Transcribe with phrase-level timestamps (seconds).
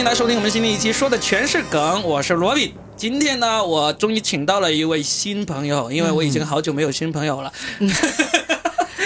[0.00, 2.72] 欢迎来收听我们新的一期，说的全是梗，我是罗比。
[2.96, 7.52] 今天呢，我终于请到了一位新朋友，因为我已经好久没有新朋友了。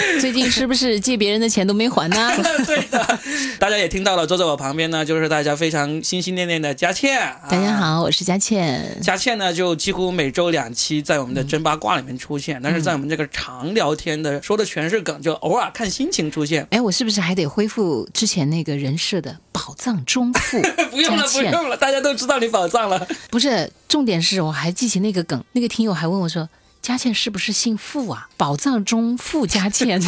[0.21, 2.31] 最近是不是借别人的钱都没还呢？
[2.65, 3.19] 对的，
[3.59, 7.19] 大家也听到了，坐在我旁边呢，就是大家非常心心念念的佳倩。
[7.49, 8.97] 大家好，我是佳倩。
[9.01, 16.65] 佳倩呢，就几乎每周两期在我们的真八卦里面出现，但是在我们这个常聊天的说的全是梗，就偶尔看心情出现。
[16.71, 20.61] 哎，我是不是还得恢复之前那个人设的宝藏中富？
[20.91, 23.07] 不用了，不用了，大家都知道你宝藏了。
[23.29, 26.47] 不是，重点是我还记起那个梗，那个听友还问我说。
[26.85, 28.29] 佳倩是不是姓傅啊？
[28.37, 29.99] 宝藏中傅佳倩。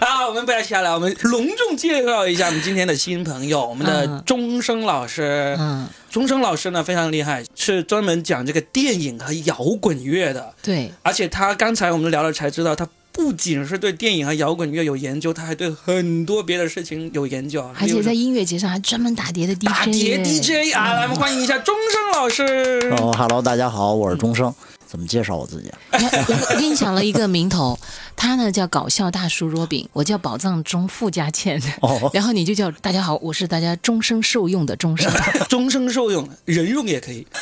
[0.00, 5.56] 好，我们不要瞎聊，我们隆重介绍一下我们今天的新朋友，我们的钟声老师。
[5.60, 10.52] 嗯，钟声老师呢非常厉害，是专门讲这个电影和摇滚乐的。
[10.60, 17.64] 对，而且他刚才我们聊了才知道，他不仅是对电影和摇滚乐有研究，他还对很多别的事情有研究。
[17.78, 19.64] 而且在音乐节上还专门打碟的 DJ。
[19.64, 22.92] 打碟 DJ 啊，来，我们欢迎一下钟声老师。
[22.98, 24.52] 哦哈喽，大家好，我是钟声。
[24.88, 25.70] 怎么介绍我自己？
[25.92, 27.78] 我给你想了一个名头，
[28.16, 31.60] 他呢叫搞笑大叔若饼，我叫宝藏中富家倩，
[32.14, 35.12] 然后你就叫大家好，我是大家终生受用的终生，
[35.50, 37.26] 终生受用，人用也可以。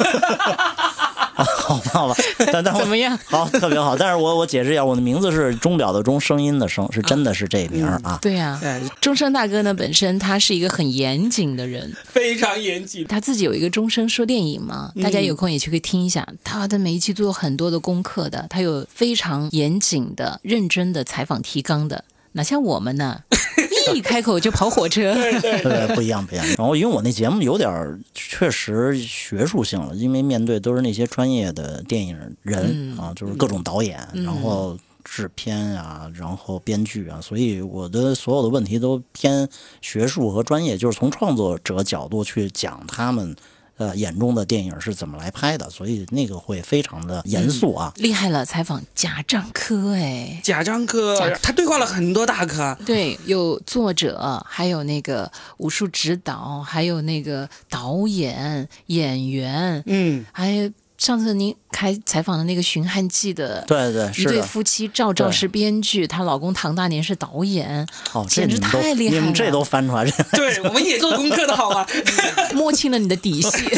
[1.66, 2.14] 好吧，好吧，
[2.52, 3.18] 但但怎么样？
[3.26, 3.96] 好，特别好。
[3.96, 8.18] 但是我我解释一下，我的名字是钟表的钟，声音的声，是真的是这名啊。
[8.22, 8.60] 对呀，
[9.00, 13.04] 钟声大哥呢，本身他是一个很严谨的人，非常严谨。
[13.06, 16.26] 他自己有一个钟声说电影嘛，大家有空也去可以听一下。
[16.44, 22.04] 他的每一期做很多的功课的，他有非常严谨的、认真的采访提纲的。
[22.36, 23.22] 哪像我们呢？
[23.94, 26.46] 一开口就跑火车，对，不一样，不一样。
[26.58, 39.48] 然后，因为我那节目有点确实学术性了，因为面对都是那些专业的电影人啊，就是各种导演，然后制片啊，然后编剧啊，所以我的所有的问题都偏
[39.80, 43.34] 学术和专业，就是从创作者角度去讲他们。
[43.76, 45.68] 呃，眼中的电影是怎么来拍的？
[45.70, 47.92] 所以那个会非常的严肃啊！
[47.96, 60.70] 厉害了，采访贾樟柯，哎，贾樟柯，他对话了很多大咖，对，有作者，还有那个武术指导，还有那个导演、演员，嗯，还有。
[60.98, 69.20] 上次您开采访的那个《寻汉记》的，对对，一对夫妻，赵赵是编剧，她老公唐大年是导演，哦，简直太厉害了！
[69.20, 71.86] 你们这都翻出来，对，我们也做功课的好吗？
[72.54, 73.68] 摸清了你的底细。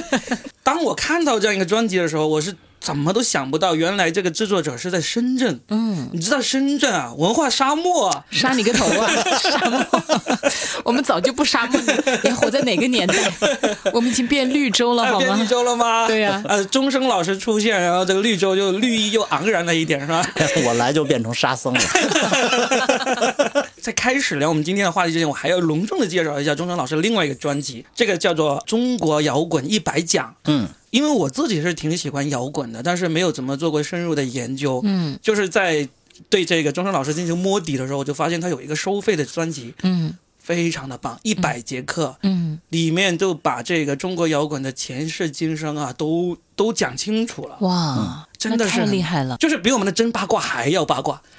[0.62, 2.54] 当我看到这样一个专辑的时候，我是。
[2.80, 5.60] 怎么都想不到，原来这个制作者是在深圳。
[5.68, 9.10] 嗯，你知道深圳啊，文化沙漠，杀你个头啊！
[9.38, 9.84] 沙漠，
[10.84, 12.20] 我们早就不沙漠了。
[12.22, 13.14] 你活在哪个年代？
[13.92, 15.26] 我们已经变绿洲了，好吗？
[15.26, 16.06] 变绿洲了吗？
[16.06, 16.42] 对呀。
[16.46, 20.22] 呃，钟声老师出现，然后这个绿洲就绿意又盎然了一点，是吧？
[20.64, 21.80] 我来就变成沙僧了。
[23.88, 30.28] 在开始聊我们今天的话题之前，我还要隆重的介绍一下钟声老师另外一个专辑，这个叫做《中国摇滚一百讲》。
[30.44, 30.68] 嗯。
[30.90, 34.82] 因为我自己是挺喜欢摇滚的，但是没有怎么做过深入的研究。
[34.84, 35.88] 嗯，就是在
[36.28, 47.56] 对这个钟声老师进行摸底的时候，我就发现他有一个收费的专辑，嗯，非常的棒，一百节课，嗯，里面就把这个中国摇滚的前世今生啊，都都讲清楚了。
[47.60, 51.22] 哇，真的是太厉害了，就是比我们的真八卦还要八卦。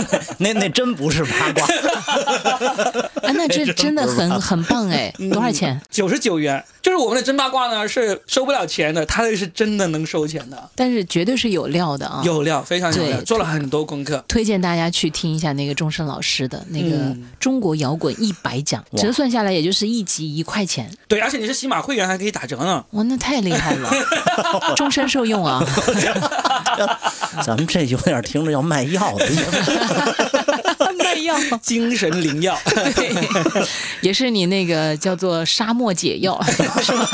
[0.38, 1.66] 那那真不是八卦。
[3.22, 5.12] 啊，那这真的很很棒哎！
[5.32, 5.80] 多少钱？
[5.90, 6.62] 九十九元。
[6.82, 10.70] 就是我们的真八卦呢，是收不了钱的，他是真的能收钱的。
[10.74, 14.24] 但是绝对是有料的啊，有料，非常有料，做了很多功课。
[14.26, 16.96] 推荐大家去听一下那个钟声老师的那个
[17.38, 20.90] 《中国摇滚一百讲》，折算下来也就是一集一块钱。
[21.06, 22.82] 对，而且你是喜马会员还可以打折呢。
[22.92, 23.90] 哇，那太厉害了，
[24.74, 25.62] 终身受用啊！
[27.44, 29.49] 咱们这有点听着要卖药的意思。
[30.98, 32.58] 卖药，精神灵药，
[32.94, 33.12] 对，
[34.00, 36.62] 也是你那个叫做沙漠解药，是
[36.92, 37.08] 吧？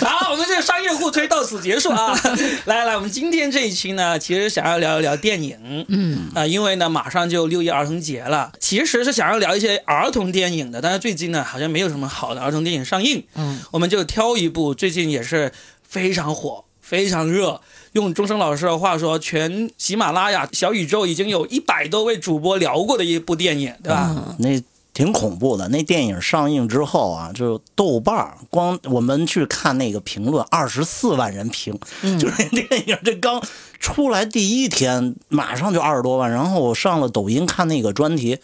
[0.00, 2.14] 好，我们这个商业互推到此结束啊！
[2.66, 6.30] 来来，我们今天这一期呢，其实想要聊一聊电影，嗯。
[6.34, 15.52] 啊，因为呢马上就六一儿童节了，其实是想要聊一些儿童电影的，但是最近呢好像没有什么好的儿童电影上映，嗯，我们就挑一部最近也是
[15.86, 17.58] 非常火、非常热。
[17.92, 24.36] 用钟声老师的话说，全喜马拉雅小宇宙已经有一百多位主播聊过的一部电影，对吧？
[24.38, 25.66] 那挺恐怖的。
[25.68, 31.78] 那电影上映之后啊，就豆瓣光我们去看那个评论，二十四万人评，
[32.18, 33.42] 就是 那电影这刚
[33.80, 36.30] 出来第一天，马上就二十多万。
[36.30, 38.38] 然后我上了抖音看那个专题。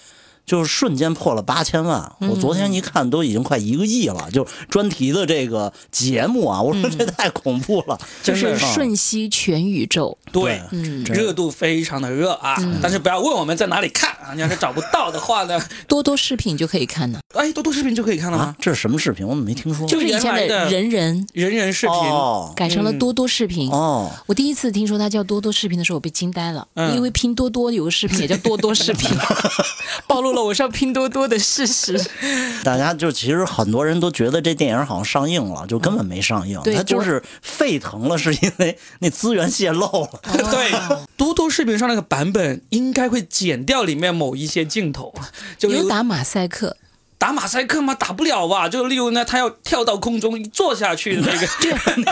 [0.47, 4.29] 就是瞬间破了八千万，我昨天一看都已经快一个亿了。
[4.33, 10.17] 就专题的这个节目啊，我说这太恐怖了， 就是瞬息全宇宙。
[10.33, 10.61] 对，
[11.07, 12.57] 热度非常的热啊！
[12.81, 17.19] 但是不要问我们在哪里看啊，啊，你要是找不到的话呢， 多多视频就可以看呢。
[17.35, 18.55] 哎，多多视频就可以看了吗？
[18.61, 19.27] 这是什么视频？
[19.27, 19.87] 我怎么没听说？
[19.87, 23.71] 就是以前的人人人人视频哦改成了多多视频。
[23.71, 29.11] 哦，我第一次听说它叫多多视频的时候，我被惊呆了，因为拼多多有个视频也叫多多视频，
[30.07, 32.01] 暴露了我上拼多多的事实。
[32.65, 40.21] 大家就其实很多人都觉得这电影好像上映了，就根本没上映，对它就是沸腾了，是因为那资源泄露了。
[40.51, 40.73] 对，
[41.17, 45.15] 多多视频上那个版本应该会剪掉里面某一些镜头，
[45.59, 46.77] 就有打马赛克，
[47.19, 47.95] 打马赛克吗？
[47.95, 48.69] 打不了吧？
[48.69, 51.33] 就例如呢，他要跳到空中一坐下去的那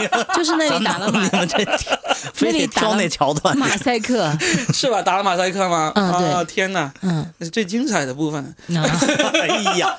[0.08, 1.64] 个， 就是那里打了马你们这
[2.34, 4.30] 非得挑那桥段，马赛克，
[4.72, 5.00] 是吧？
[5.02, 5.92] 打了马赛克吗？
[5.94, 8.42] 嗯啊，天哪，嗯，那是最精彩的部分。
[8.76, 8.84] 啊
[9.40, 9.46] 哎
[9.78, 9.94] 呀，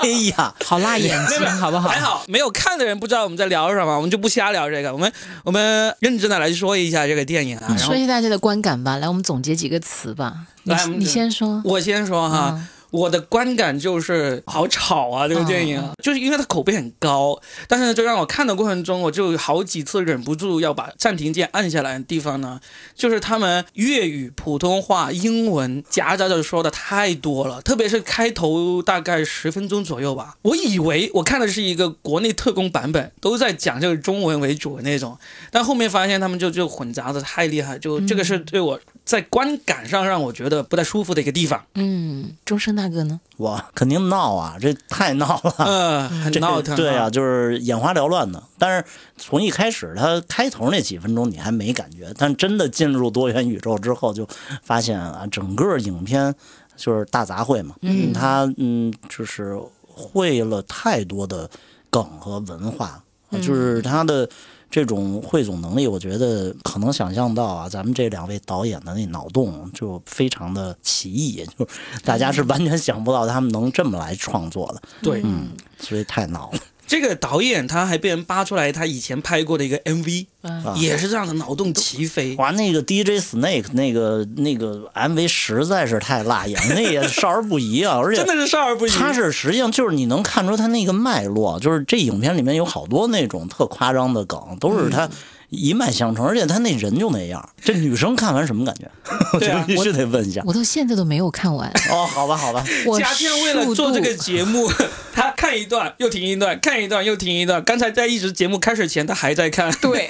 [0.00, 1.88] 哎呀，好辣眼睛，好不好？
[1.88, 4.92] 还好没有看的人不知道我们在聊什么，我们就不瞎聊这个。
[4.92, 5.12] 我们
[5.44, 7.66] 我们认真的来说一下这个电影啊。
[7.68, 10.34] 然后说一下大家的观感吧，来，我们总结几个词吧。
[10.64, 11.60] 你来你先说。
[11.64, 12.50] 我先说哈。
[12.54, 15.28] 嗯我的观感就是好吵啊！
[15.28, 17.38] 这个电影、啊就是因为它口碑很高，
[17.68, 22.60] 但是呢，就让我看的过程中，我就好几次忍不住要把暂停键按下来的地方呢，
[22.94, 35.16] 就是他们粤语、普通话、英文夹杂着说的太多了，特别是开头大概十分钟左右吧，我以为我看的是一个国内特工版本，都在讲这个中文为主的那种，
[35.50, 41.62] 但后面发现他们就就混杂的太厉害，就这个是对我在观感上让我觉得不太舒服的一个地方。
[41.74, 43.20] 嗯，钟声大哥呢？
[43.36, 45.54] 我肯定闹啊，这太闹了。
[45.58, 46.74] 呃，很这闹腾。
[46.74, 48.42] 对啊，，就是眼花缭乱的。
[48.58, 48.84] 但是
[49.18, 54.26] 从一开始，他开头那几分钟你还没感觉，但真的进入多元宇宙之后，就
[54.62, 56.34] 发现啊，整个影片
[56.76, 57.74] 就是大杂烩嘛。
[57.82, 61.48] 嗯，他嗯就是会了太多的
[61.90, 63.02] 梗和文化，
[63.42, 64.26] 就是他的。
[64.70, 71.66] 这种汇总能力，我觉得可能想象到啊，咱们这两位导演的那脑洞就非常的奇异，就
[72.04, 76.58] 大家是完全想不到他们能这么来创作的，对，嗯，所以太闹了。
[76.90, 82.34] 这个导演他还被人扒出来，他以前拍过的一个 MV，、啊也是这样的脑洞齐飞。
[82.34, 88.90] 哇，那个 DJ Snake 那个那个 MV 实在是太辣眼，那也少儿不宜啊， 而且真的是少儿不宜。
[88.90, 95.08] 他是实际上就是你能看出他那个脉络，就是这影片里面有好多那种特夸张的梗，都是他
[95.50, 97.46] 一脉相承，而且他那人就那样。
[97.60, 98.90] 这女生看完什么感觉？
[99.34, 100.40] 我觉得必须得问一下。
[100.46, 101.68] 我到现在都没有看完。
[101.90, 104.70] 哦，好吧，好吧， 我嘉天为了做这个节目，
[105.12, 107.62] 他看一段又停一段，看一段又停一段。
[107.64, 109.70] 刚才在一直节目开始前，他还在看。
[109.80, 110.08] 对，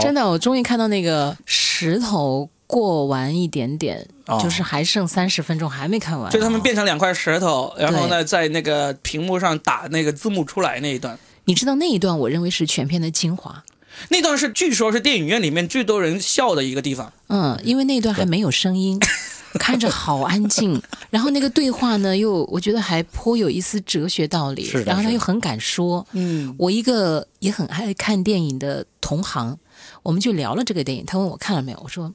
[0.00, 6.30] 真的，我终于看到那个石头过完一点点，哦就是还剩三十分钟还没看完。
[6.32, 13.62] 就他们变成两块石头，然后呢，在那个屏幕上打那个字幕出来那一段，你知道那一段，我认为是全片的精华。
[14.08, 17.12] 那段是据说是电影院里面最多人笑的一个地方。
[17.28, 18.98] 嗯，因为那段还没有声音，
[19.58, 20.80] 看着好安静。
[21.10, 26.06] 然后那个对话呢，又我觉得还颇有一丝哲学道理是的，然后他又很敢说。
[26.12, 29.58] 嗯，我一个也很爱看电影的同行，
[30.02, 31.04] 我们就聊了这个电影。
[31.06, 32.12] 他问我看了没有，我说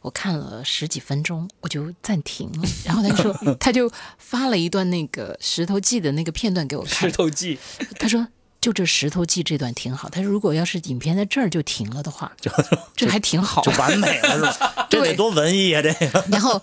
[0.00, 2.68] 我看了十几分钟，我就暂停了。
[2.86, 7.16] 然后他就说，他就发了一段那个《石头记》的那个片段给我看石。
[7.16, 7.58] 头记，
[7.98, 8.26] 他说。
[8.64, 12.50] 就这《石头记》这段挺好，他说如果要是影片在这儿就停了的话， 就
[12.96, 13.70] 这还挺好就。
[13.72, 14.86] 完美了是吧？
[14.88, 15.82] 这得多文艺啊！
[15.82, 16.58] 这个然后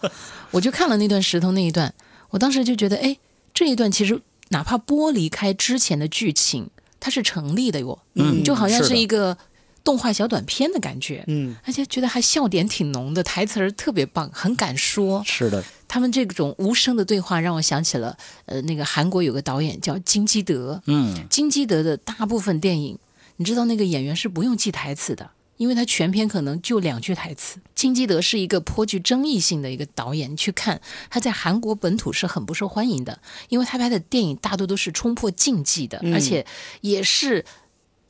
[0.50, 1.94] 我就看了那段石头那一段，
[2.32, 3.16] 我当时就觉得，哎，
[3.54, 9.38] 这一段其实哪怕剥离开之前的剧情，它是成立的哟，嗯就好像是一个
[9.84, 15.24] 动画小短片的感觉，嗯，而且觉得还笑点挺浓的，台词儿特别棒，很敢说。
[15.26, 22.98] 是的，他们这种无声的对话让我想起了，呃，那个韩国有个导演叫金基德，嗯，金基德的大部分电影，
[23.38, 27.60] 你知道那个演员是不用记台词的，因为他全片可能就两句台词。
[27.74, 33.20] 金基德是一个颇具争议性的一个导演，你去看他在韩国本土是很不受欢迎的，
[33.50, 36.46] 因为他拍的电影大多都是冲破禁忌的，而且
[36.82, 37.44] 也是。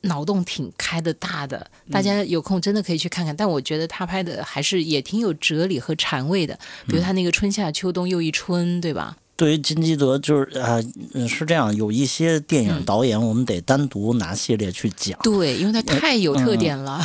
[0.01, 3.35] 脑洞挺开的大的，大家有空真的可以去看看。
[3.35, 9.17] 但我觉得他拍的还是也挺有哲理和禅味的，比如他那个春夏秋冬又一春，对吧？
[9.37, 10.79] 对于金基德，就是啊、
[11.13, 15.17] 呃，是这样，有一些电影导演，我们得单独拿系列去讲。
[15.23, 17.03] 对，因为他太有特点了。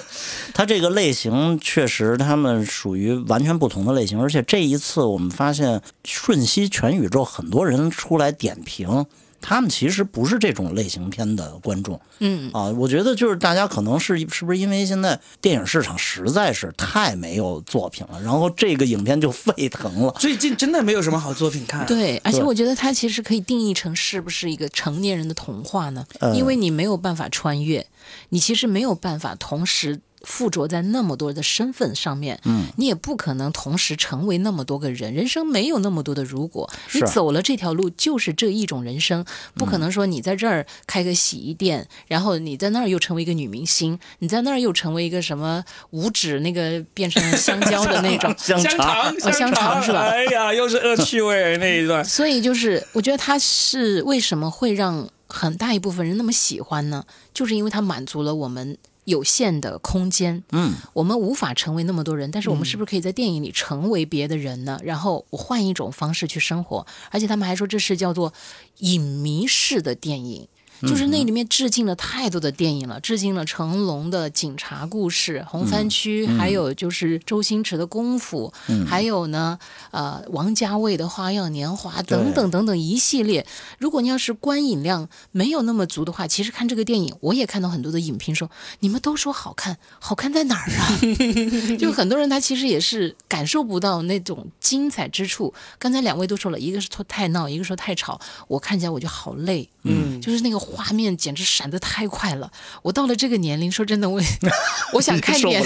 [0.52, 9.06] 他这个类型确实，他们属于完全不同的类型，而且这一次我们发现，瞬息全宇宙很多人出来点评。
[9.40, 20.14] 他们其实不是这种类型片的观众，嗯啊，我觉得就是大家可能是是不是因为现在电影市场实在是太没有作品了，然后这个影片就沸腾了。
[20.18, 26.04] 最近真的没有什么好作品看。，对，而且我觉得它其实可以定义成是不是一个成年人的童话呢？
[26.20, 27.86] 呃因为你没有办法穿越，
[28.28, 50.00] 你其实没有办法同时附着在那么多的身份上面，嗯，你也不可能同时成为那么多个人，人生没有那么多的如果，你走了这条路就是这一种人生，不可能说你在这儿开个洗衣店，然后你在那儿又成为一个女明星，你在那儿又成为一个什么五指那个变成香蕉的那种 香肠，香肠是吧？
[50.00, 52.04] 哎呀，又是恶趣味那一段。
[52.04, 57.04] 所以就是，我觉得他是为什么会让很大一部分人那么喜欢呢？
[57.32, 58.76] 就是因为他满足了我们。
[59.08, 64.78] 有限的空间，嗯，我们无法成为那么多人，但是我们是不是可以在电影里成为别的人呢？
[64.84, 68.34] 然后我换一种方式去生活，而且他们还说这是叫做
[68.80, 70.46] 影迷式的电影。
[70.82, 78.52] 就是那里面致敬了太多的电影了，致敬了成龙的警察故事、红番区，还有就是周星驰的功夫，
[78.86, 79.58] 还有呢，
[79.90, 83.44] 呃，王家卫的花样年华等等等等一系列。
[83.78, 91.00] 如果你要是观影量没有那么足的话，其实看这个电影，我也看到很多的影评说，你们都说好看，好看在哪儿啊？
[91.76, 95.52] 就很多人他其实也是感受不到那种精彩之处。
[95.78, 100.67] 刚才两位都说了，一个是说太闹，一个说太吵，我看起来我就好累，嗯，就是那个。
[100.70, 102.50] 画面简直闪得太快了！
[102.82, 104.20] 我到了这个年龄，说真的，我
[104.92, 105.62] 我想看点，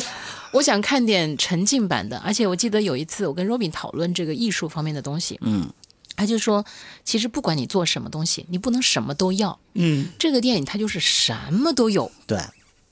[0.52, 2.16] 我想看点沉浸版的。
[2.18, 5.70] 而且我记得有一次，我跟 Robin 讨论这个艺术方面的东西，嗯，
[6.16, 6.64] 他就说，
[7.04, 12.40] 其实不管你做什么东西，你不能什么都要，嗯，这个电影它就是什么都有，对，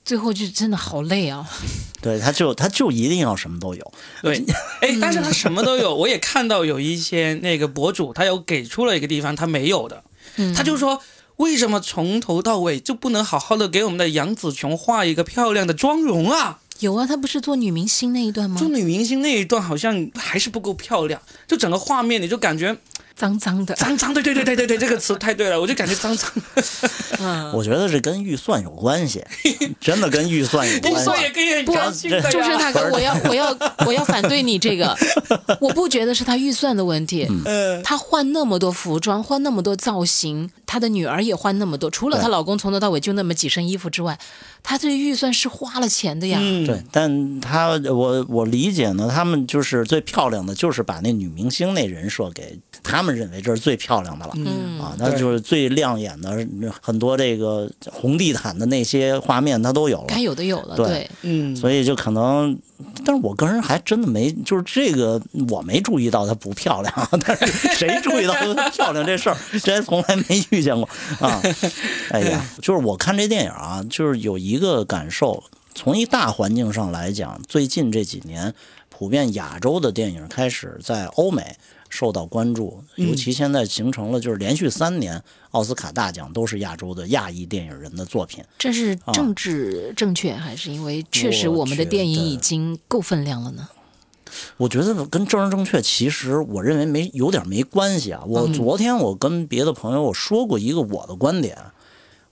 [0.03, 1.49] 最后就真的好累啊，
[2.01, 4.45] 对，他就他就一定要什么都有，对，
[4.81, 10.03] 哎，但是他什么都有，我也看到有一些那个博主，他有给出了一个地方他没有的，
[10.55, 11.01] 他就说。
[11.37, 16.59] 为什么从头到尾就不能好好的给我们的杨紫琼画一个漂亮的妆容啊？
[16.79, 18.57] 有啊，她不是做女明星那一段吗？
[18.57, 22.77] 做女明星那一段好像还是不够漂亮，就整个画面你就感觉。
[23.15, 26.29] 脏脏的，脏脏的，对对对对对，这个词太对了，我就感觉脏脏。
[27.19, 29.23] 嗯，我觉得这跟预算有关系，
[29.79, 30.99] 真的跟预算有关系。
[30.99, 33.57] 预算也可以，不，就是大哥，我要我要
[33.87, 34.95] 我要反对你这个，
[35.61, 37.25] 我不觉得是他预算的问题。
[37.45, 44.19] 嗯，他换那么多服装，换那么多造型，他的女儿也换那么多，除了她老公从头到尾就那么几身衣服之外。
[44.67, 54.33] 他这预算是花了钱的呀，对，但他我我理解呢，他们就是最漂亮的，就是把那女明星那人设给他们认为这是最漂亮的了，
[54.81, 56.35] 啊，那就是最亮眼的，
[56.81, 62.57] 很多这个红地毯的那些画面它都有了，该有的有了，对，嗯，所以就可能。
[63.05, 66.93] 但是我个人还真的没，就是这个我没注意到它不漂亮，
[67.25, 70.89] 但是谁注意到它漂亮这事儿， 这还从来没遇见过
[71.21, 71.41] 啊！
[72.11, 75.41] 哎呀，就是我看这电影啊，就是有一个感受，
[75.73, 78.53] 从一大环境上来讲，最近这几年，
[78.89, 81.55] 普遍亚洲的电影开始在欧美。
[81.95, 88.43] 受到关注，尤其现在形成了，就是连续三年奥斯卡大奖都是亚洲的亚裔电影人的作品。
[88.59, 93.69] 这是政治正确，还是因为确实我们的电影已经够分量了呢？
[94.57, 98.21] 我觉得跟政治正确，其实我认为没有点没关系啊。
[98.27, 101.57] 我昨天我跟别的朋友我说过一个我的观点。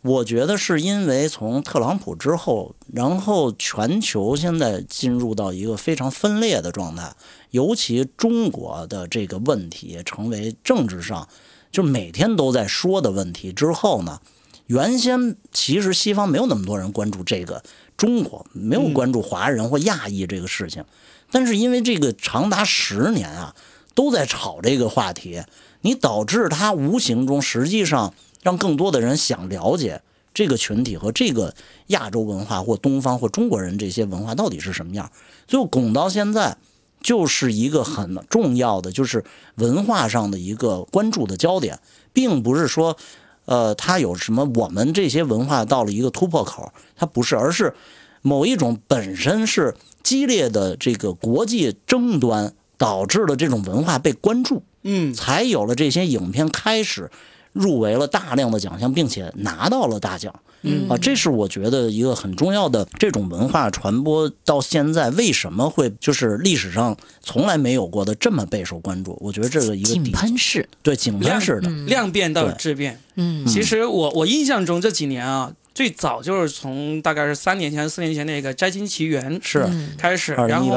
[0.04, 7.16] 我觉得是因为从特朗普之后，然后全球现在进入到一个非常分裂的状态，
[7.52, 11.30] 尤其中国的这个问题成为政治上
[11.72, 14.20] 就每天都在说的问题之后呢，
[14.68, 17.64] 原先其实西方没有那么多人关注这个
[17.96, 20.84] 中国，没有关注华人或亚裔这个事情，
[21.32, 23.56] 但是因为这个长达十年啊
[23.96, 25.42] 都在炒这个话题，
[25.80, 28.14] 你导致它无形中实际上。
[28.44, 30.02] 让更多的人想了解
[30.34, 31.56] 这个群体和这个
[31.88, 35.12] 亚洲文化或东方或中国人这些文化到底是什么样，
[35.48, 36.58] 最后拱到现在
[37.02, 39.24] 就是一个很重要的，就是
[39.56, 41.80] 文化上的一个关注的焦点，
[42.12, 42.98] 并不是说，
[43.46, 47.74] 呃，它有什么我们这些文化到了一个突破口，它不是，而是
[48.22, 57.12] 某一种本身是激烈的这个国际争端导致了这种文化被关注，嗯，才有了这些影片开始。
[57.54, 60.34] 入围了大量的奖项，并且拿到了大奖，
[60.64, 69.18] 嗯啊，这是我觉得一个很重要的这种文化传播到现在为什么会就是历史上从来没有过的这么备受关注？
[69.22, 73.00] 我觉得这个一个井喷式，对井喷式的量变到质变。
[73.16, 75.54] 嗯，其实我我印象中这几年啊。
[75.74, 80.76] 最早就是从大概是三年前、四年前那个《摘金奇缘》是开始，然后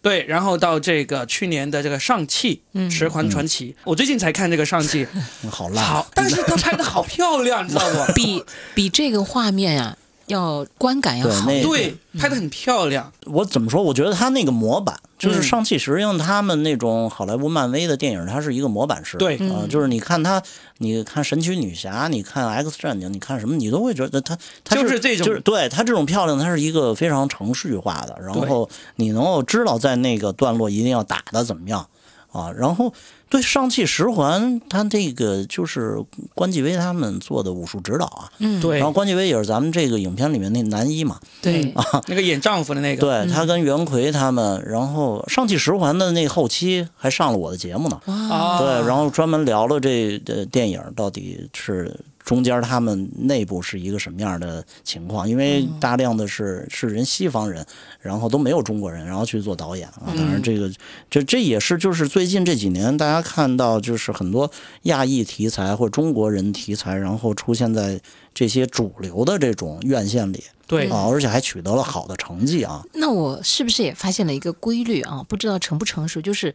[0.00, 5.06] 对，然后到这个去年的这个《上汽十环传奇》，我最近才看这个《上汽》，
[5.50, 8.12] 好烂，好，但是他拍的好漂亮，你知道不？
[8.16, 8.44] 比
[8.74, 9.96] 比这个画面呀。
[10.30, 11.46] 要观感要好。
[11.46, 13.12] 对那对，拍的很漂亮。
[13.26, 13.82] 我怎么说？
[13.82, 19.18] 我觉得他那个模板就是嗯上汽实用他们那种好莱坞、漫威的电影，它是一个模板式的。
[19.18, 20.42] 对啊、就是你看他，
[20.78, 31.86] 你看神奇女侠，你看 X 战警，你看什么，你都会觉得他他就是这种就是对他这种漂亮，它是一个非常程序化的，然后你能够知道在那个段落一定要打的怎么样
[32.32, 32.92] 啊，然后。
[33.30, 35.96] 对上汽十环，他这个就是
[36.34, 51.96] 关继威他们做的武术指导啊，嗯，对然后关继威也是咱们这个影片里面那男一嘛，对啊，那个演丈夫的那个，对他跟袁奎他们，然后上汽十环的那后期还上了我的节目呢，啊，对，然后专门聊了这呃电影到底是
[52.30, 57.66] 中间他们内部是一个什么样的情况，因为大量的是是人西方人，
[58.00, 60.70] 然后都没有中国人，然后去做导演啊，当然这个
[61.10, 64.48] 这这也是就是最近这几年大家看到就是很多
[64.82, 68.00] 亚裔题材或中国人题材，然后出现在
[68.32, 72.84] 这些主流的这种院线里对啊，而且还取得了好的成绩啊。
[72.94, 75.26] 那我是不是也发现了一个规律啊？
[75.28, 76.54] 不知道成不成熟，就是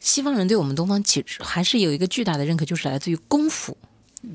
[0.00, 3.74] 西方人对我们东方其实还是有一个巨大的认可，就是来自于功夫。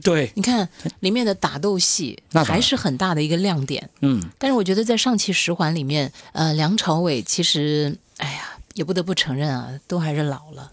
[0.01, 0.67] 对，你看
[1.01, 3.89] 里面的打斗戏那还是很大的一个亮点。
[4.01, 10.71] 嗯，但是我觉得在上汽十环里面，呃，梁朝伟其实，哎呀，也不得不承认啊，都还是老了。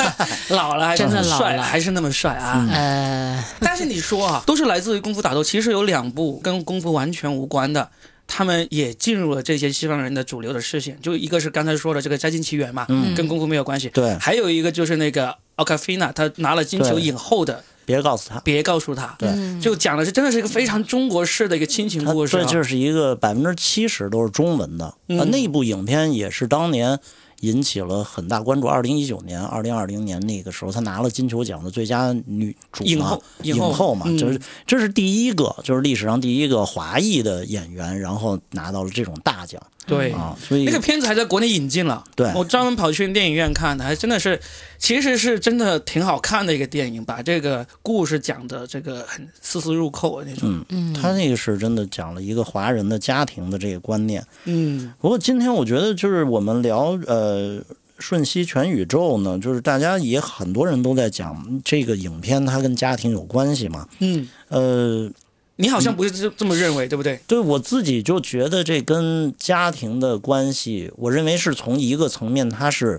[0.50, 2.68] 老了还是真的帅，老了还是那么帅啊。
[2.70, 7.90] 呃，但是你说啊， 都是来自于功夫打斗，其实有两部跟功夫完全无关的。
[8.32, 13.88] 他们也进入了这些西方人的主流的视线，就一个是刚才说的这个《摘金奇缘》嘛，嗯跟功夫没有关系。
[13.88, 18.40] 对还有一个就是那个奥卡菲娜，她拿了金球影后的，别告诉他。
[18.40, 19.14] 别告诉他。
[19.18, 19.28] 对
[19.60, 22.40] 就讲的是真的是一个非常中国式的一个亲情故事、啊。
[22.40, 24.94] 这就是一个百分之七十都是中文的。
[25.06, 26.98] 那部影片也是当年
[27.40, 28.66] 引起了很大关注。
[28.66, 40.12] 二零一九年、二零二零年那个时候，他拿了金球奖的最佳女主影后，影影后嘛，嗯就是这是第一个，就是历史上第一个华裔的演员，然后拿到了这种大奖对。
[40.12, 44.38] 啊，所以那个片子还在国内引进了，对我专门跑去电影院看的，还真的是，
[44.80, 50.50] 其实是真的挺好看的一个电影，把这个故事讲的这个很丝丝入扣的那种。
[50.50, 54.24] 嗯嗯，他那个是真的讲了一个华人的家庭的这个观念。
[54.46, 57.58] 嗯不过今天我觉得就是我们聊呃
[57.98, 63.86] 《瞬息全宇宙》呢，就是大家也很多人都在讲这个影片它跟家庭有关系嘛。
[63.98, 65.10] 嗯，呃，
[65.56, 67.20] 你好像不是这这么认为，对不对？
[67.26, 72.98] 对我自己就觉得这跟家庭的关系，我认为是从一个层面，它是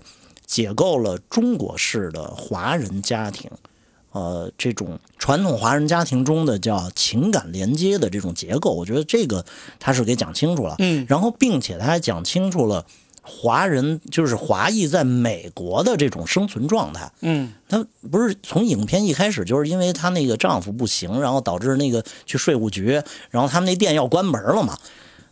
[0.52, 3.50] 解构了中国式的华人家庭。
[4.12, 9.46] 呃，这种传统华人家庭中的叫情感连接的这种结构，我觉得这个
[9.80, 10.76] 他是给讲清楚了。
[10.80, 12.86] 嗯然后并且他还讲清楚了
[13.22, 17.10] 华人就是华裔在美国的这种生存状态。
[17.22, 24.78] 嗯她不是从影片一开始就是因为她那个丈夫不行，然后导致那个去税务局，然后他们那店要关门了嘛。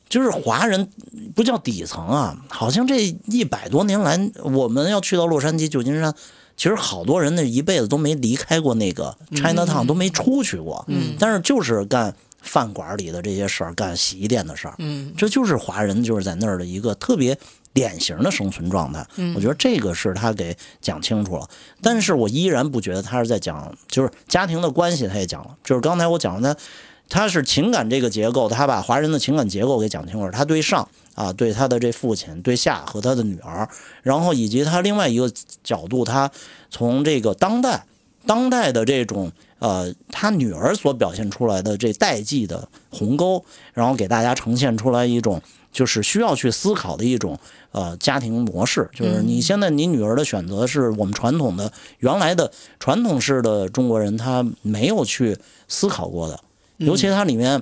[0.09, 0.89] 就是华人
[1.35, 6.11] 不叫底层啊，好像这一百多年来，我们要去到洛杉矶、旧金山，
[6.57, 10.83] 其实好多人那一辈子都没离开过那个 China Town，、都没出去过。
[10.87, 14.73] 嗯但是就是干饭馆里的这些事儿，干洗衣店的事儿。
[14.79, 17.37] 嗯这就是华人就是在那儿的一个特别
[17.71, 19.05] 典型的生存状态。
[19.17, 21.47] 嗯我觉得这个是他给讲清楚了，
[21.83, 26.61] 但是我依然不觉得他是在讲就是家庭的关系，他也讲了，就是刚才我讲的他。
[27.09, 30.29] 他是情感这个结构，他把华人的情感结构给讲清楚。
[30.31, 33.67] 他对上啊，对他的这父亲，对下和他的女儿，
[34.03, 35.29] 然后以及他另外一个
[35.63, 36.29] 角度，他
[36.69, 37.83] 从这个当代
[38.25, 43.43] 当代的这种呃，他女儿所表现出来的这代际的鸿沟，
[43.73, 45.41] 然后给大家呈现出来一种
[45.71, 47.37] 就是需要去思考的一种
[47.71, 56.39] 呃家庭模式，就是你现在你女儿的选择是我们传统的原来的传统式的中国人他没有去思考过的，
[56.79, 57.61] 尤其它里面。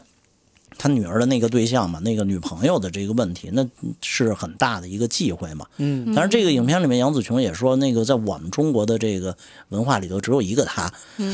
[0.79, 3.67] 他女儿的那个对象嘛，那个女朋友的这个问题，那
[3.99, 5.65] 是很大的一个忌讳嘛。
[5.77, 9.35] 嗯但是这个影片里面，杨紫琼也说，那个在我们中国的这个
[9.69, 10.87] 文化里头，只有一个他，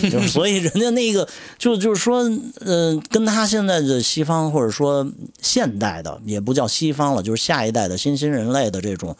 [0.10, 2.20] 就是所以人家那个就就是说，
[2.62, 5.06] 呃，跟他现在的西方或者说
[5.42, 9.14] 现代的，也不叫西方了，就是下一代的新兴人类的这种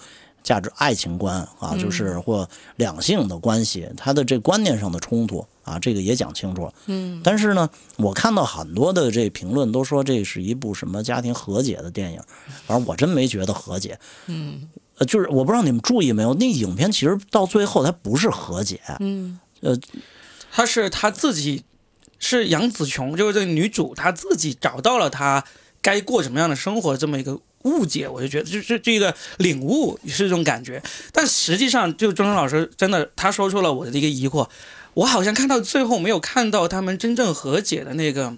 [0.44, 6.74] 价值爱情观啊，就是或两性的关系，他的这观念上的冲突啊，这个也讲清楚了。
[6.88, 7.22] 嗯。
[7.24, 12.22] 但是呢，我看到很多的这评论都说这是一部什么家庭和解的电影，
[12.68, 13.98] 反正我真没觉得和解。
[14.28, 14.70] 嗯。
[14.98, 19.40] 呃，就是我不知道你们注意没有，那影片其实到最后它不是和解，嗯。
[19.62, 19.76] 呃，
[20.52, 21.64] 他是他自己，
[22.20, 25.44] 是杨紫琼，就是这个女主，她自己找到了她
[25.82, 30.82] 该过什么样的生活这么一个误解，我就觉得就是这个领悟是这种感觉。
[31.12, 34.48] 但实际上，就钟声老师真的他说出了我的一个疑惑，
[34.94, 38.36] 我好像看到最后没有看到他们真正和解的那个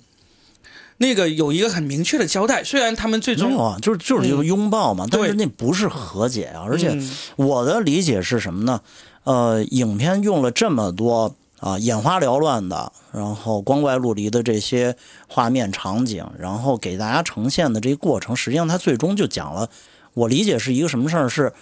[0.98, 6.64] 那个有一个很明确的交代，虽然他们最终没有啊，就是就是一个拥抱嘛，但是那不是和解啊。
[6.66, 8.82] 而且嗯我的理解是什么呢？
[9.24, 14.96] 呃，影片用了这么多啊眼花缭乱的，然后光怪陆离的这些
[15.28, 19.70] 画面场景，然后给大家呈现的这个过程，实际上它最终就讲了，
[20.14, 21.30] 我理解是一个什么事儿？
[21.30, 21.54] 是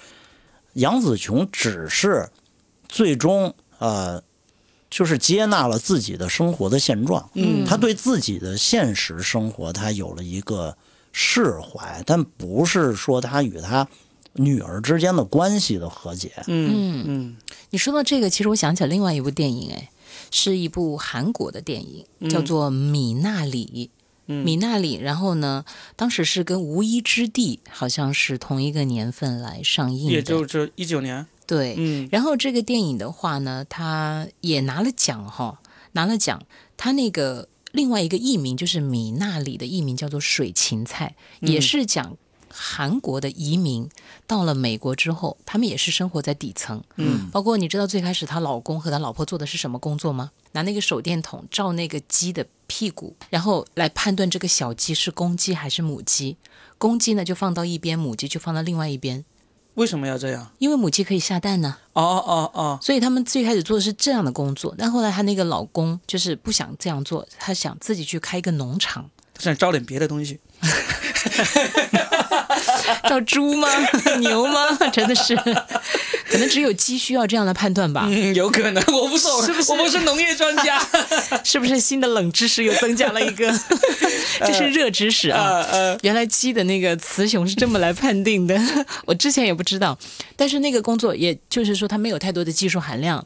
[0.74, 2.30] 杨子琼只是
[2.88, 4.22] 最终呃。
[4.96, 10.78] 就是接纳了自己的生活的现状，嗯他对自己的现实生活，他有了一个
[11.12, 13.88] 释怀，但不是说他与他
[14.34, 16.32] 女儿之间的关系的和解。
[16.48, 17.38] 嗯嗯
[17.72, 19.90] 你说到这个，其实我想起来另外一部电影，哎，
[20.32, 23.90] 是一部韩国的电影，叫做《米娜里》。
[24.26, 25.66] 米娜里，然后呢，
[25.98, 31.76] 当时是跟《无依之地》好像是同一个年份来上映的，也就是一九年，对。
[31.78, 35.60] 嗯然后这个电影的话呢，他也拿了奖哈，
[35.92, 36.42] 拿了奖。
[36.78, 41.16] 他那个另外一个艺名就是米娜里的艺名叫做《水芹菜》，
[41.52, 42.18] 也是讲
[42.56, 43.90] 韩国的移民
[44.28, 46.84] 到了美国之后，他们也是生活在底层。
[46.98, 50.32] 嗯，包括你知道最开始她老公和她老婆做的是什么工作吗？
[50.52, 56.38] 拿那个手电筒照那个鸡的屁股，然后来判断这个小鸡是公鸡还是母鸡。
[56.78, 59.26] 公鸡呢就放到一边，母鸡就放到另外一边，
[59.76, 60.52] 为什么要这样？
[60.60, 70.40] 因为母鸡可以下蛋呢、哦哦哦，所以他们最开始做的是这样的工作，但后来她那个老公就是不想这样做，他想自己去开一个农场，他想招点别的东西。
[73.10, 73.68] 照猪吗？
[74.20, 74.76] 牛吗？
[74.92, 75.36] 真的是，
[76.30, 78.06] 可能只有鸡需要这样的判断吧？
[78.10, 80.82] 嗯，有可能，我不懂，是不是我不是农业专家。
[81.44, 83.52] 是不是新的冷知识又增加了一个？
[84.40, 85.40] 这是热知识啊！
[85.44, 88.60] 呃呃，原来鸡的那个雌雄是这么来判定的，
[89.06, 89.98] 我之前也不知道。
[90.36, 93.24] 但是那个工作，也就是说，它没有太多的技术含量，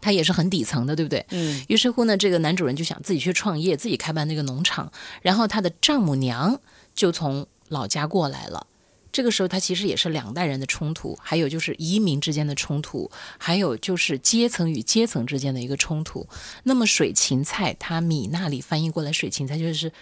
[0.00, 1.24] 它也是很底层的，对不对？
[1.30, 1.62] 嗯。
[1.68, 4.90] 于是乎呢，这个男主人就想自己去创业，自己开办那个农场，
[5.22, 6.58] 然后他的丈母娘
[6.94, 8.66] 就从老家过来了。
[9.14, 16.26] 这个时候，他其实也是两代人的冲突，还有就是移民之间的冲突，还有就是阶层与阶层之间的一个冲突。
[16.64, 19.92] 那么水芹菜，他米那里翻译过来，水芹菜就是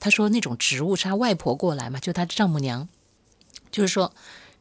[0.00, 2.88] 他说那种植物是他外婆过来嘛，就他丈母娘，
[3.70, 4.12] 就是说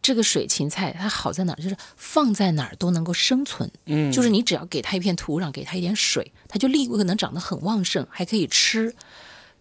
[0.03, 8.93] 这个水芹菜它好在哪儿，就是放在哪儿都能够生存，嗯，就是你只要给它一片土壤，给它一点水，它就立刻能长得很旺盛，还可以吃。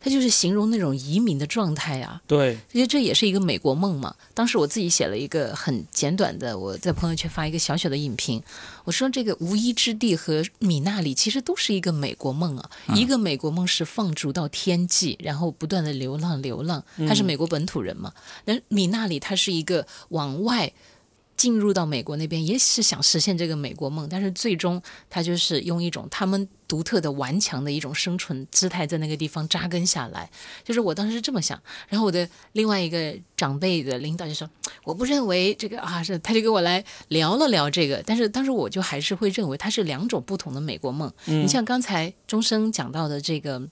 [0.04, 4.14] 它就是形容那种移民的状态啊，对，其实这也是一个美国梦嘛。
[4.34, 8.42] 当时我自己写了一个很简短的，我在朋友圈发一个小小的影评，
[8.84, 12.70] 我说这个无依之地和米那里其实都是一个美国梦啊。
[12.94, 18.12] 一个美国梦是放逐到天际，然后不断的流浪流浪，他是美国本土人嘛。
[18.44, 20.70] 那米那里他是一个往外。
[21.36, 30.30] 进入到美国那边也是想实现这个美国梦，但是最终他就是用一种他们独特的顽强的一种生存姿态在那个地方扎根下来。
[30.62, 34.48] 就是我当时是这么想，然后我的另外一个长辈的领导就说，
[34.84, 41.12] 我不认为这个啊是，他就跟我来聊了聊这个，但是当时我就还是会认为它是两种不同的美国梦。
[41.24, 43.68] 你像刚才钟声讲到的这个，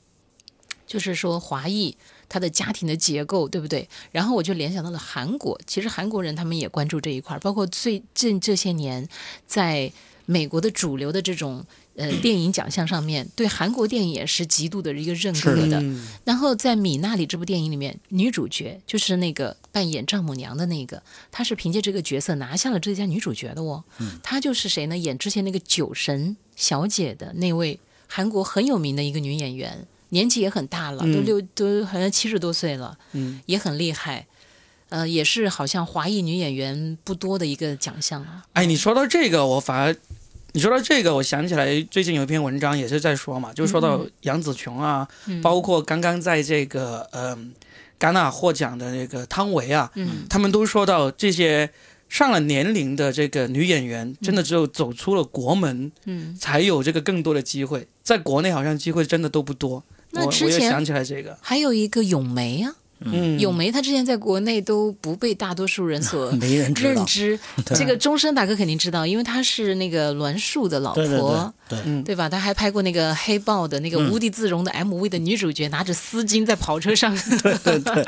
[0.87, 1.97] 就是说华裔。
[2.33, 3.87] 他的家庭的结构，对不对？
[4.11, 9.07] 然后我就联想到了韩国，其实韩国人他们也关注这一块，包括最近这些年，
[9.47, 9.93] 在
[10.25, 11.63] 美国的主流的这种
[11.95, 15.79] 呃电影奖项上面，对韩国电影也是极度的一个认可是的。
[15.83, 23.85] 嗯然后在《米娜里》这部电影里面，女主角就是那个扮演丈母娘的那个，她是凭借这个角色拿下了最佳女主角的哦。
[24.23, 24.97] 她就是谁呢？
[24.97, 29.87] 演之前那个酒神小姐的那位韩国很有名的一个女演员。
[30.13, 34.27] 年纪也很大了，都六都好像七十多岁了，嗯，也很厉害，
[34.91, 38.45] 呃，也是好像华裔女演员不多的一个奖项啊。
[38.53, 39.97] 哎，你说到这个，我反而，
[40.53, 45.09] 你说到这个，我想起来最近有一篇文章也是在说嘛，就说到杨紫琼啊，
[45.43, 47.55] 包括刚刚在这个嗯、
[47.99, 51.71] 戛纳获奖的那个汤唯啊，嗯他们都说到这些
[52.11, 59.83] 上了年龄的这个女演员，真的只有走出了国门，嗯，才有这个更多的机会，在国内好像机会真的都不多。
[60.13, 66.73] 那我我也之前想起来这个，还有一个咏梅啊，嗯，咏梅她之前在国内都不被大多数人所 没人。
[66.75, 67.39] 认知，
[67.75, 71.03] 这个钟声大哥肯定知道，因为她是那个栾树的老婆。
[71.69, 72.29] 对对对对吧？
[72.29, 77.17] 她还拍过那个黑豹的那个无地自容的 MV 的女主角，拿着丝巾在跑车上。
[77.43, 78.05] 对 对对。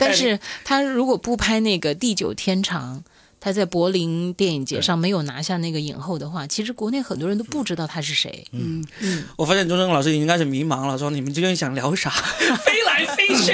[0.00, 3.02] 但是她如果不拍那个《地久天长》，
[3.44, 8.46] 她在柏林电影节上没有拿下那个影后的话，其实国内很多人都不知道他是谁。
[8.52, 8.82] 嗯
[9.36, 12.08] 我发现钟声老师已经开始迷茫了，说你们究竟想聊啥？
[12.64, 13.52] 飞来飞去。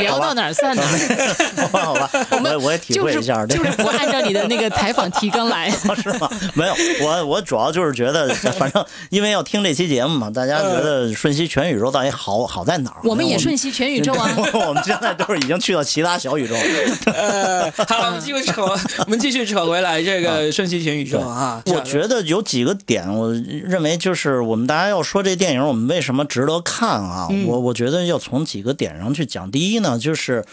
[0.00, 1.68] 聊到哪儿算哪儿。
[1.70, 5.70] 好吧，我们我也体会一下，就是不按照你的那个采访提纲来，
[6.02, 6.30] 是吗？
[6.54, 13.00] 没有，我我主要就是觉得，反正因为要听这期节目嘛，大家觉得瞬息全宇宙到底好好在哪儿？
[13.04, 14.30] 我们也瞬息全宇宙啊！
[14.66, 16.54] 我们现在都是已经去到其他小宇宙。
[17.12, 21.62] 呃，好，我们继续扯，我们继续扯回来这个瞬息全宇宙啊。
[21.66, 27.28] 我觉得有几个点，我认为就是我们大家要说这电影，我们为什么值得看啊？
[27.46, 29.50] 我我觉得要从几个点上去讲。
[29.50, 30.44] 第一呢，就是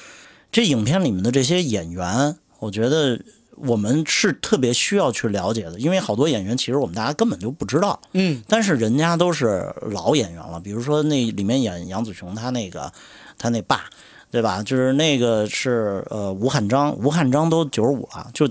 [0.51, 3.19] 这影片里面的这些演员，我觉得
[3.55, 7.99] 我们是特别需要去了解的，因为好多演员其实我们大家根本就不知道。
[8.13, 12.91] 嗯，但是人家都是老演员了，比如说那里面演杨紫琼，他那个
[13.37, 13.85] 他那爸，
[14.31, 14.63] 对吧？
[14.63, 18.49] 就是那个是呃吴汉章，吴汉章都九十五了，就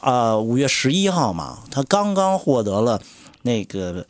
[0.00, 3.00] 啊五月十一号嘛，他刚刚获得了
[3.42, 4.06] 那个。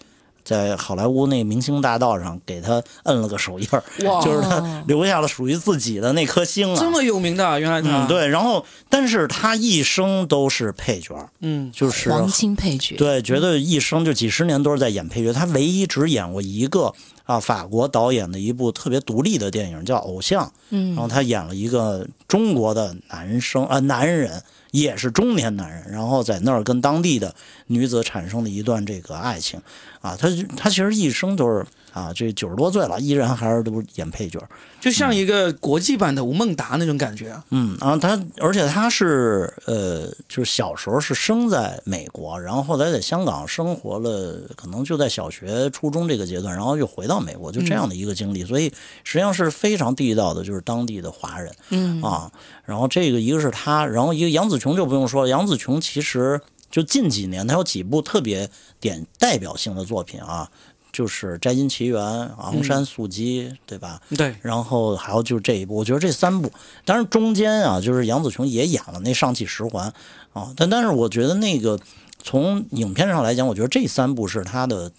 [0.46, 3.82] 在好莱坞那明星大道上给他摁了个手印儿，
[4.22, 6.76] 就是他留下了属于自己的那颗星啊！
[6.78, 8.06] 这么有名的，原来他。
[8.06, 24.40] 对，然后但是他一生都是配角，嗯，就是黄金配角，对，觉得一生就几十年都是在演配角，他唯一只演过一个啊法国导演的一部特别独立的电影叫《偶像》，嗯，然后他演了一个中国的男生啊男人。
[24.72, 27.34] 也是中年男人，然后在那儿跟当地的
[27.66, 29.60] 女子产生了一段这个爱情，
[30.00, 34.38] 啊，他他其实一生都是啊，这九十多岁了，依然还是都演配角，
[34.80, 37.34] 就像一个国际版的吴孟达那种感觉。
[37.50, 48.68] 嗯啊，他而且他是呃，就是小时候是生在美国，然后后来在香港生活了，可能就在小学、初中这个阶段，然后又回到美国，就这样的一个经历，所以
[49.02, 51.52] 实际上是非常地道的，就是当地的华人。
[51.70, 52.30] 嗯啊。
[52.64, 55.28] 然后这个一个是他，然后一个杨紫琼就不用说了。
[55.28, 58.48] 杨紫琼其实就近几年，他有几部特别
[58.80, 60.50] 点代表性的作品啊，
[60.92, 62.00] 就是《摘金奇缘》
[62.38, 64.00] 《昂山素姬》，对吧？
[64.16, 64.34] 对。
[64.42, 66.50] 然后还有就是这一部，我觉得这三部，
[66.84, 69.92] 当然中间啊，就是杨紫琼也演了那《上汽十环》
[70.38, 71.78] 啊，但但是我觉得那个
[72.22, 74.92] 从影片上来讲，我觉得这三部是他的。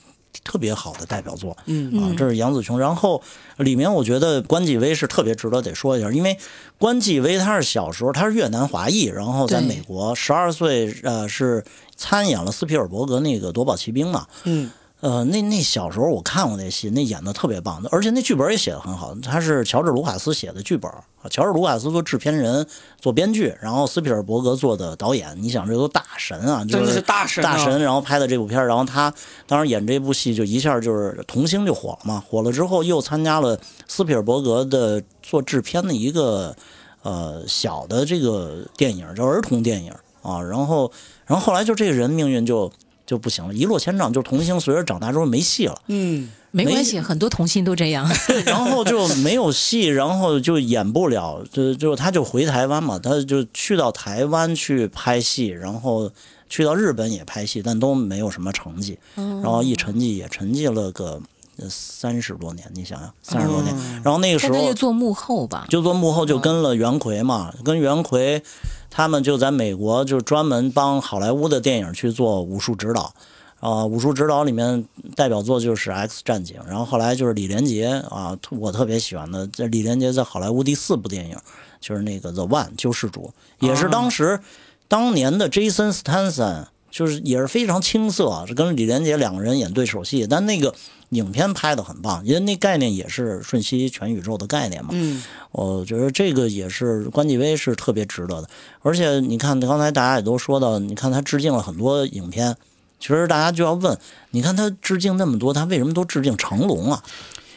[0.44, 2.02] 特别好的代表作，嗯。
[2.02, 2.80] 啊，这是杨紫琼。
[2.80, 3.22] 然后
[3.58, 6.38] 里面我觉得关继威是特别值得得说一下，因为
[6.78, 11.64] 关继威他是小时候他是越南华裔，然后在美国十二岁呃是
[11.96, 14.70] 参演了斯皮尔伯格那个夺宝奇兵嘛，嗯。
[15.00, 19.14] 呃，那那小时候我看过那戏，那演的特别棒的，而且那剧本也写的很好。
[19.22, 20.92] 他是乔治·卢卡斯写的剧本，
[21.30, 22.66] 乔治·卢卡斯做制片人、
[23.00, 25.38] 做编剧，然后斯皮尔伯格做的导演。
[25.40, 27.80] 你想，这都大神啊，真的是大神，大神。
[27.80, 29.14] 然后拍的这部片然后他
[29.46, 32.24] 当时演这部戏就一下就是童星就火了嘛。
[32.28, 36.56] 火了之后又参加了斯皮尔伯格的做制片的一个
[37.04, 40.42] 呃小的这个电影，叫儿童电影啊。
[40.42, 40.92] 然后，
[41.28, 42.72] 然后后来就这个人命运就。
[43.08, 44.14] 就不行了，一落千丈。
[44.14, 48.08] 就是童星随着长大之后没戏了，嗯，没关系，很多童星都这样。
[48.28, 56.12] 对，然后就没有戏， 然后就演不了，就就他就回台湾嘛，他就去到台湾去拍戏，然后
[56.50, 59.00] 去到日本也拍戏，但都没有什么成绩。
[59.16, 61.22] 然后一沉寂也沉寂了个
[61.70, 63.74] 三十多年，你想想，三十多年。
[64.04, 68.44] 然后那个时候就做幕后吧，就做幕后，就跟了袁奎嘛，跟袁奎。
[68.90, 73.14] 他们就在美国，就专门帮好莱坞的电影去做武术指导，
[73.60, 81.38] 啊，武术指导里面代表作就是《X 战警》，然后后来就是李连杰啊，我特别喜欢的，这李连杰在好莱坞第四部电影
[81.80, 84.40] 就是那个《The One》救世主，也是当时
[84.88, 90.74] 当年的 Jason Statham，就是也是非常青涩，是跟李连杰两个人演对手戏，但那个。
[91.12, 94.90] 影片拍的很棒，因为那概念也是瞬息全宇宙的概念嘛。
[94.92, 98.50] 嗯，我觉得这个也是关继威是特别值得的。
[98.82, 102.58] 而且你看，刚才大家也都说到，你看他致敬了很多影片，
[103.00, 103.98] 其实大家就要问，
[104.32, 107.02] 你看他致敬那么多，他为什么都致敬成龙啊？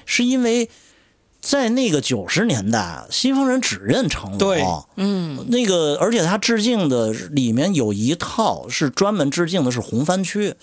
[0.06, 0.70] 是因为
[1.40, 4.38] 在那个九十年代，西方人只认成龙。
[4.38, 10.54] 对，嗯，那个而且他致敬的里面有一套是专门致敬的是红番区。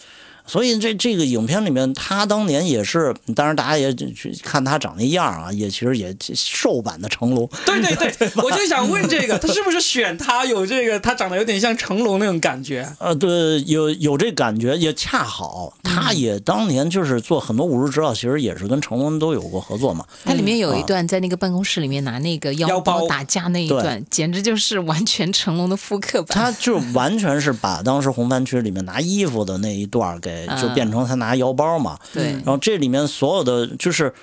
[0.47, 7.47] 所以这这个影片里面，他当年也是，当然大家也去看他长那样啊，也其实也瘦版的成龙。
[7.65, 12.87] 对对对， 我就想问这个， 他是不是选他有这个，他长得有点像成龙那种感觉？
[12.97, 20.05] 呃，对，有有这感觉，也恰好，他也当年就是做很多武术指导，其实也是跟成龙都有过合作嘛。
[20.23, 26.27] 他里面有一段在那个办公室里面拿那个腰包打架那一段，简直就是完全成龙的复刻版。
[26.37, 30.36] 他就完全是把当时红番区里面拿衣服的那一段给。
[30.61, 32.33] 就变成他拿腰包嘛，对。
[32.33, 34.13] 然后这里面所有的就是，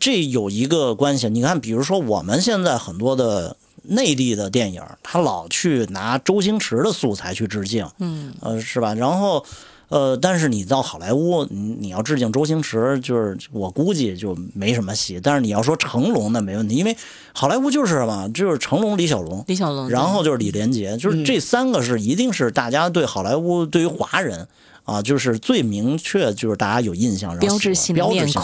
[0.00, 1.28] 这有一个关系。
[1.28, 8.94] 你看，比如说我们现在很多的内地的电影，他老去拿周星驰的素材去致敬，嗯，呃，是吧？
[8.94, 9.44] 然后，
[9.88, 15.18] 呃，但是你到好莱坞，你你要致敬周星驰，就是我估计就没什么戏。
[15.20, 16.96] 但是你要说成龙，那没问题，因为
[17.32, 24.46] 好莱坞就是什么，就是成龙、李小龙，李小龙，然后就是李连杰，就是这三个是一定是大家对好莱坞对于华人。
[24.84, 28.40] 啊，就是最明确，就是大家有印象，然后标志性标志性，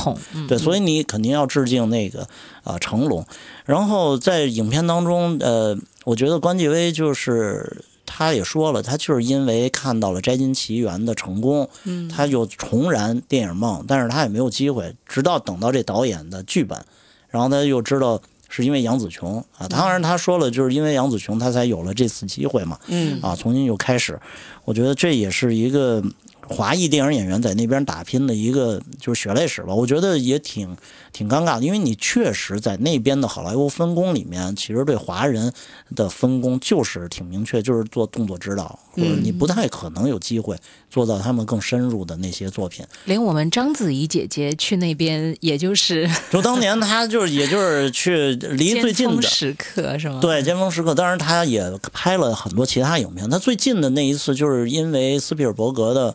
[0.46, 2.26] 对，所以你肯定要致敬那个
[2.62, 3.24] 啊成龙。
[3.64, 16.80] 然后在影片当中，呃，我觉得关继威就是他也说了，他就是因为看到了《摘金奇缘》的成功，嗯，他又重燃电影梦，但是他也没有机会，直到等到这导演的剧本，
[17.28, 18.20] 然后他又知道。
[18.48, 22.78] 是因为杨紫琼啊，当然他说了，就是因为杨紫琼，他才有了这次机会嘛。
[22.86, 24.18] 嗯，啊，重新又开始，
[24.64, 26.00] 我觉得这也是一个
[26.48, 29.74] 华裔电影演员在那边打拼的一个就是血泪史吧。
[29.74, 30.76] 我觉得也挺。
[31.12, 35.50] 挺尴尬的，因为你确实在那边的好莱坞分工里面，其实对华人
[35.94, 40.54] 的分工就是挺明确，就是做动作指导，或者你不太可能有机会
[40.90, 42.84] 做到他们更深入的那些作品。
[43.06, 50.18] 连我们章子怡姐姐去那边，也就是 就当年她就是也就是去离最近的时刻是吗？
[50.20, 50.94] 对，尖峰时刻。
[50.94, 53.30] 当然，她也拍了很多其他影片。
[53.30, 56.14] 她最近的那一次，就是因为斯皮尔伯格的。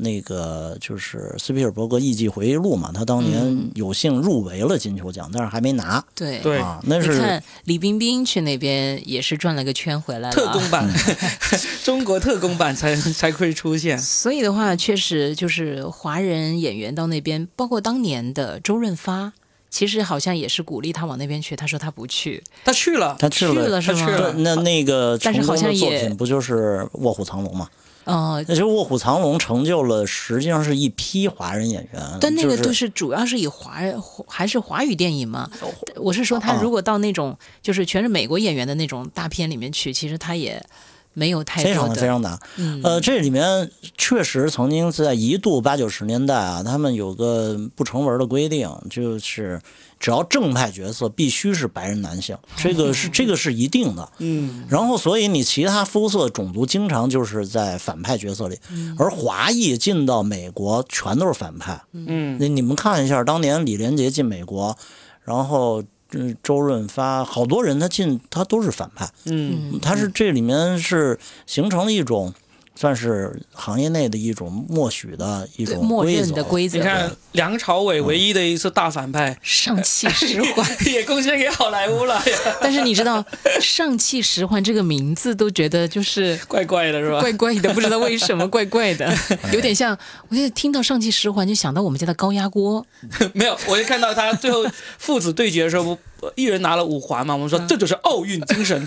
[0.00, 6.02] 那个就是斯皮尔伯格《艺伎回忆录》嘛，他当年有幸入围了金球奖，但是还没拿。
[6.14, 10.88] 对对啊，那是你看李冰冰去那边也是转了个圈回来了，特工版，
[11.82, 13.98] 中国特工版才才会出现。
[13.98, 19.32] 所以的话，确实就是华人演员到那边，包括当年的周润发，
[19.68, 21.56] 其实好像也是鼓励他往那边去。
[21.56, 24.32] 他说他不去，他去了，他去了，他去了。
[24.34, 27.68] 那那个但是好像作品不就是《卧虎藏龙》吗？
[28.08, 32.02] 哦，那就《卧虎藏龙》成就了，实际上是一批华人演员。
[32.18, 33.94] 但那个就是主要是以华人
[34.26, 35.50] 还是华语电影嘛？
[35.94, 40.64] 我是说，他如果到那种就是全是美国演员的那种大片里面去，其实他也
[41.12, 42.38] 没有太非常非常难。
[42.82, 49.60] 呃，这里面确实曾经在一度八九十年代啊，他们有个不成文的规定，就是。
[50.00, 54.08] 只要正派角色必须是白人男性，这个是这个是一定的。
[54.18, 58.58] 嗯，然后所以你其他肤色种族经常就是在反派角色里，
[58.98, 61.82] 而华裔进到美国全都是反派。
[61.92, 64.76] 嗯，那你们看一下，当年李连杰进美国，
[65.24, 65.82] 然后
[66.12, 69.10] 嗯周润发，好多人他进他都是反派。
[69.24, 72.32] 嗯，他是这里面是形成了一种。
[72.80, 76.78] 算是行业内的一种默许的一种默认的规则。
[76.78, 82.22] 你看梁朝伟唯一的一次大反派 上汽十环 也贡献给好莱坞了。
[82.62, 83.24] 但是你知道
[83.60, 87.18] 上汽十环这个名字都觉得就是怪怪的，是吧？
[87.20, 89.12] 怪怪的，不知道为什么怪怪的，
[89.52, 89.98] 有点像。
[90.28, 92.86] 我现在听到上汽十环就想到我们家的高压锅。
[93.32, 94.64] 没有，我就看到他最后
[94.98, 95.98] 父子对决的时候，
[96.36, 97.34] 一人拿了五环嘛。
[97.34, 98.86] 我们说这就是奥运精神。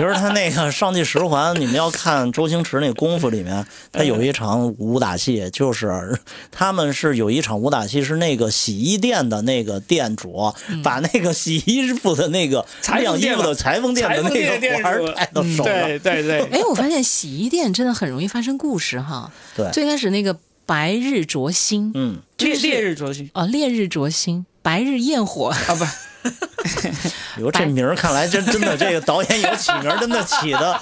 [0.00, 6.18] 其实他那个上帝十环，你们要看周星驰那功夫里面，他有一场武打戏，就是
[6.50, 10.50] 他们是有一场武打戏，是那个洗衣店的那个店主
[10.82, 12.64] 把那个洗衣服的那个
[12.98, 15.64] 晾衣服的裁缝店的那个环带到手上。
[15.66, 16.40] 对对对。
[16.50, 19.30] 哎，我发现洗衣店真的很容易发生故事哈。
[19.54, 19.70] 对。
[19.70, 20.34] 最开始那个
[20.64, 25.84] 白日灼心，嗯，烈烈日灼心哦，烈日灼心，白日焰火啊不。
[27.40, 30.80] 哟，这名儿看来真真的，这个导演有起名真的起的，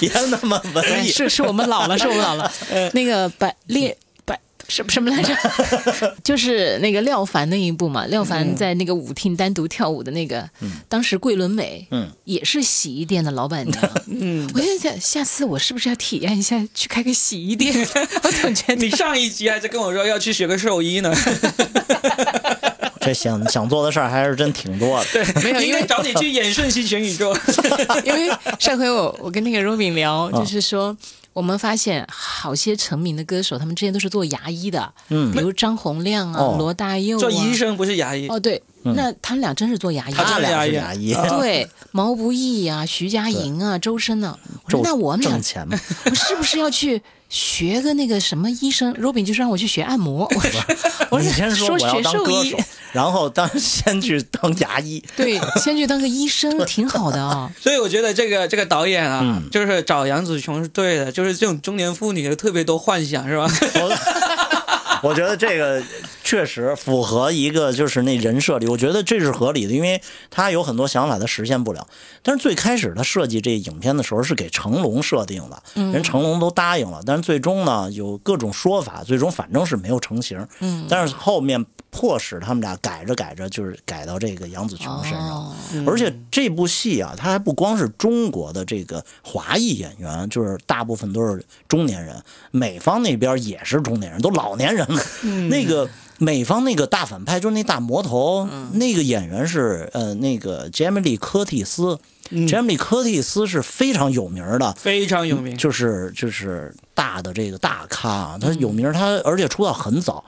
[0.00, 1.10] 别那么文艺。
[1.10, 2.50] 是是我们老了，是我们老了。
[2.92, 5.36] 那个白列白什么什么来着？
[6.24, 8.06] 就是那个廖凡那一部嘛。
[8.06, 10.48] 廖凡在那个舞厅单独跳舞的那个，
[10.88, 13.90] 当时桂纶镁嗯也是洗衣店的老板娘。
[14.08, 17.74] 嗯，我在想，下次我是不是要体验一下去开个洗衣店？
[18.22, 21.14] 我总觉得你上一集还在跟我说要去学个兽医呢。
[23.04, 25.06] 这想想做的事儿还是真挺多的。
[25.12, 27.36] 对，没有，因为找你去演瞬息全宇宙。
[28.04, 30.96] 因为上回我我跟那个 Robin 聊，就是说
[31.32, 37.20] 我们发现好些成名的歌手，他们之前都是做牙医的，嗯，比如张洪亮啊、罗大佑啊。
[37.20, 38.26] 做医生不是牙医。
[38.28, 40.12] 哦，对，那他们俩真是做牙医。
[40.12, 41.12] 他俩是牙医。
[41.38, 44.38] 对， 毛不易啊、徐佳莹啊、周深呢。
[44.64, 45.32] 我说那我们俩，
[46.06, 47.02] 我是不是要去？
[47.28, 50.24] 学个那个什么医生，Robin 就是让我去学按摩。
[50.34, 50.62] 我说，
[51.10, 52.56] 我先说我要当歌手，
[52.92, 55.02] 然后当先去当牙医。
[55.16, 57.50] 对，先去当个医生 挺好的啊。
[57.60, 63.48] 所以我觉得这个这个导演啊，就是找杨紫琼是对的，就是这种中年妇女特别多幻想，是吧？
[65.02, 65.82] 我 觉得这个。
[66.24, 71.86] 确实符合一个就是那人设里，我觉得这是合理的，因为他有很多想法他实现不了。
[72.22, 80.48] 但是最开始他设计这影片的时候是给成龙设定的，人成龙都答应了，但是最终呢有各种说法，最终反正是没有成型。
[80.60, 85.54] 嗯，但是后面迫使他们俩改着改着，就是改到这个杨紫琼身上。
[85.86, 92.16] 而且这部戏啊，它还不光是中国的这个华裔演员，就是大部分都是中年人，
[92.50, 95.02] 美方那边也是中年人，都老年人了。
[95.48, 95.88] 那个
[96.18, 101.98] 美方那个大反派就是那大魔头，那个演员是呃那个杰米丽柯蒂斯，
[102.46, 110.24] 杰米丽柯蒂斯是非常有名的，非常有名，就是就是大的这个大咖啊，他有名，他而且出道很早，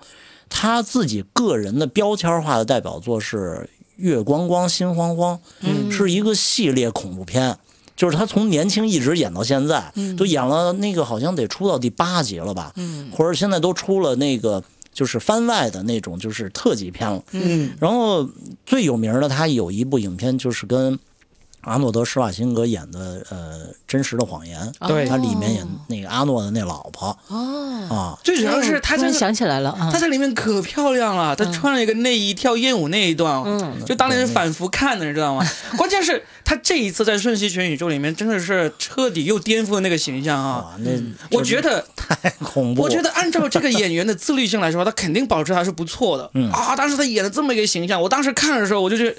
[0.49, 3.69] 他自己个人的标签化的代表作是。
[3.97, 5.41] 月光光心慌慌，
[5.91, 7.57] 是一个系列恐怖片，
[7.97, 12.75] 就是他从年轻一直演到现在，都演了那个好像得出到第八集了吧，
[13.11, 14.63] 或者现在都出了那个
[14.97, 17.23] 就是番外的那种就是特技片了。
[17.33, 18.27] 嗯然后
[18.65, 20.99] 最有名的他有一部影片就是跟。
[21.67, 35.45] 阿诺德施瓦辛格演的呃真实的谎言，对他里面演那个阿诺的那老婆哦啊，最主要是他真想起来了，他在里面可漂亮了，他穿了一个内衣跳艳舞那一段，嗯，就当年是反复看的，你知道吗？
[35.77, 40.77] 关键是他这一次在《瞬息全宇宙》里面真的是彻底又颠覆了那个形象啊！
[40.79, 40.91] 那
[41.37, 42.83] 我觉得太恐怖。
[42.83, 46.31] 我觉得按照这个演员的自律性来说，他肯定保持还是不错的。
[46.35, 49.17] 嗯啊，当时他演的这么一个形象，我当时看的时候，我就觉得。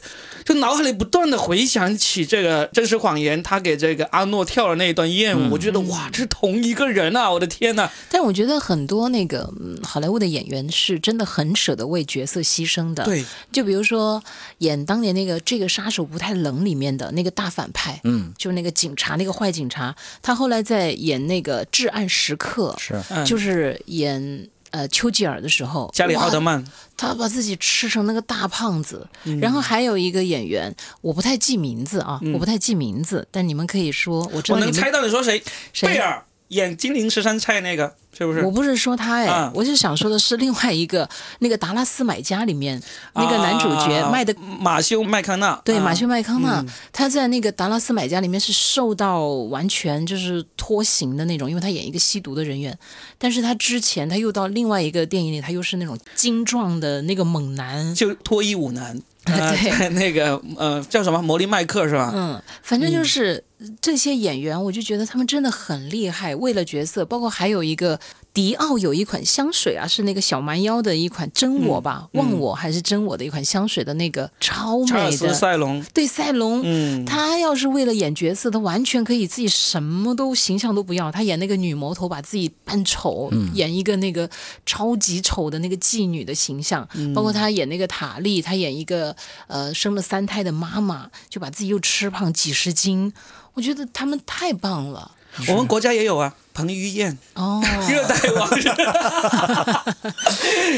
[0.47, 7.29] 就脑海里不断的回想起这个真实谎言，他给这个阿诺跳的那一段艳舞，我觉得哇，这是同一个人啊！
[7.29, 7.89] 我的天呐！
[8.09, 13.03] 但我觉得很多那个好莱坞的演员是真的很舍得为角色牺牲的。
[13.03, 14.23] 对，就比如说
[14.59, 22.95] 演当年那个《这个杀手不太冷》里面的那个大反派，嗯，就那个警察，那个坏警察，他后来在演那个《至暗时刻》，是，
[23.25, 24.47] 就是演。
[24.71, 26.63] 呃，丘吉尔的时候，加里奥德曼，
[26.95, 29.07] 他把自己吃成那个大胖子。
[29.41, 35.41] 然后还有一个演员，我不太记名字啊，我不太记名字，但你们可以说，我我能猜到你说谁？
[35.81, 37.95] 贝尔演金陵十三钗那个。
[38.17, 38.41] 是不是？
[38.41, 42.81] 我不是说他哎，我是想说的是另外一个那个《达拉斯买家》里面
[43.13, 45.61] 那个男主角麦的马修麦康纳。
[45.63, 52.75] 对，马修麦康纳，他在那个《达拉斯买家》里面是受到完全就是脱形的那种，因为他演一个吸毒的人员。
[53.19, 58.99] 但是他之前他又到另外一个电影里，他又是那种精壮的那个猛男，就脱衣舞男。
[59.27, 62.11] 对，那个呃叫什么魔力麦克是吧？
[62.15, 63.43] 嗯，反正就是
[63.81, 67.99] 这些演员，我就觉得他们真的很厉害，为了角色，包括还有一个。
[68.33, 84.29] 迪奥有一款香水啊，是那个小蛮腰的一款真我吧，忘我还是真我的一款香水的那个超美的赛龙，对赛龙，嗯，他要是为了演角色，他完全可以自己什么都形象都不要，他演那个女魔头，把自己扮丑，演一个那个
[84.67, 89.15] 超级丑的那个妓女的形象，包括他演那个塔莉，他演一个
[89.47, 93.11] 呃生了三胎的妈妈，就把自己又吃胖几十斤，
[93.57, 95.11] 我觉得他们太棒了。
[95.49, 96.31] 我们国家也有啊。
[96.57, 98.67] 彭于晏哦， 热带往事，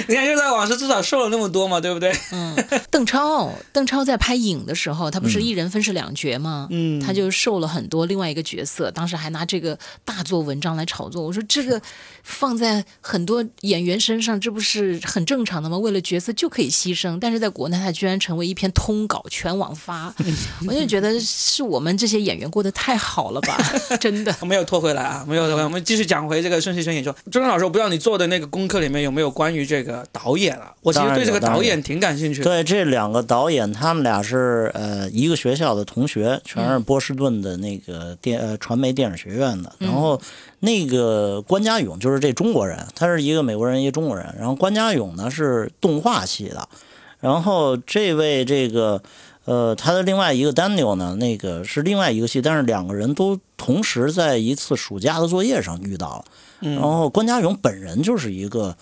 [0.10, 2.14] 你看热带往事至少瘦了那么多嘛，对不对？
[2.34, 2.54] 嗯，
[2.92, 6.68] 邓超，邓超在拍影的时候，他不是一人分饰两角吗？
[6.70, 8.06] 嗯，他就瘦了很多。
[8.08, 11.24] 另外一个角色，当时还拿这个大做文章来炒作。
[11.24, 11.82] 我说这个
[12.24, 15.78] 放在很多演员身上，这不是很正常的吗？
[15.78, 20.14] 为了角色就可以牺牲，但是在国内他居然成为一篇通稿全网发，
[20.68, 23.58] 我就觉得是我们这些演员过得太好了吧？
[24.02, 25.69] 真的没有拖回来啊，没有拖回来。
[25.70, 27.12] 我们继续讲回这个《瞬息全宇宙》。
[27.32, 30.74] 周老师，我不知道你做的那个功课里面有没有关于这个导演啊？
[30.82, 32.42] 我其实对这个导演挺感兴趣。
[32.42, 39.72] 对这两个导演，他们俩是呃一个学校的同学，全是波士顿的那个电呃传媒电影学院的。
[39.78, 40.20] 然后
[40.62, 44.26] 那个关家勇就是这中国人，他是一个美国人，一个中国人。
[44.40, 46.68] 然后关家勇呢是动画系的，
[47.20, 49.00] 然后这位这个。
[49.46, 56.26] 呃，他的另外一个 Daniel 呢，那个是另外一个戏，但是两个人都同时在一次暑假的作业上遇到了，
[56.76, 58.76] 然后关家勇本人就是一个。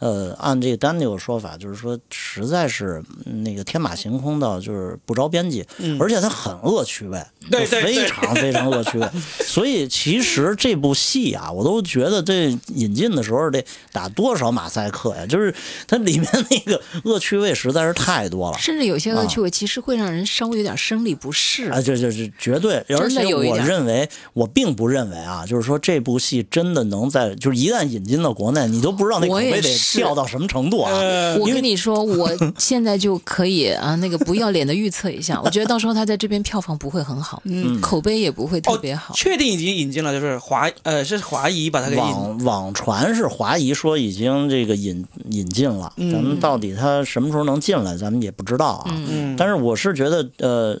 [0.00, 3.02] 呃，按这个 Daniel 说法，就是说实在是
[3.44, 5.62] 那个天马行空到就是不着边际，
[5.98, 9.06] 而且他很恶趣味，对，非常非常恶趣味。
[9.44, 15.26] 所以其实这部戏啊，我都觉得这引进的时候得打多少马赛克呀？
[15.26, 15.54] 就是
[15.86, 21.78] 它里面那个恶趣味实在是太多了，甚至有些恶趣味其实会让人稍微有点生理不适啊！
[21.78, 29.89] 就就就绝对，而且我认为我并不认为啊，就是说这部戏真的能在就是一旦引进到国内，你都不知道那口碑得。
[29.96, 30.92] 掉到什么程度啊？
[30.92, 39.14] 呃，我跟你说，我现在就可以啊，那个不要脸的预测一下，我觉得到时候他在这边票房不会很好，嗯，口碑也不会特别好。
[39.14, 48.94] 确定已经引进了，就是华呃是华谊把它给引，网网传是华谊说已经这个引引进了，咱们到底他什么时候能进来，咱们也不知道啊。
[49.08, 50.80] 嗯，但是我是觉得，呃，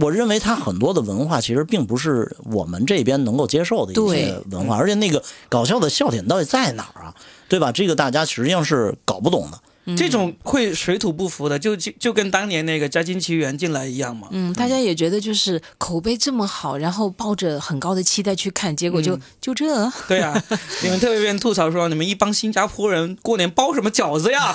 [0.00, 7.14] 我认为它很多的文化其实并不是我们这边能够接受的一些文化，而且那个搞笑的笑点到底在哪儿啊？
[7.48, 7.72] 对吧？
[7.72, 9.58] 这个大家实际上是搞不懂的。
[9.96, 14.28] 这种会水土不服的，就就就跟当年那个《家境奇缘》进来一样嘛。
[14.32, 19.90] 嗯，大家也觉得就是口碑这么好，然后抱着很高的期待去看，结果就、就这。
[20.06, 20.44] 对啊，
[20.84, 24.54] 你们特别愿意吐槽说，你们一帮新加坡人过年包什么饺子呀？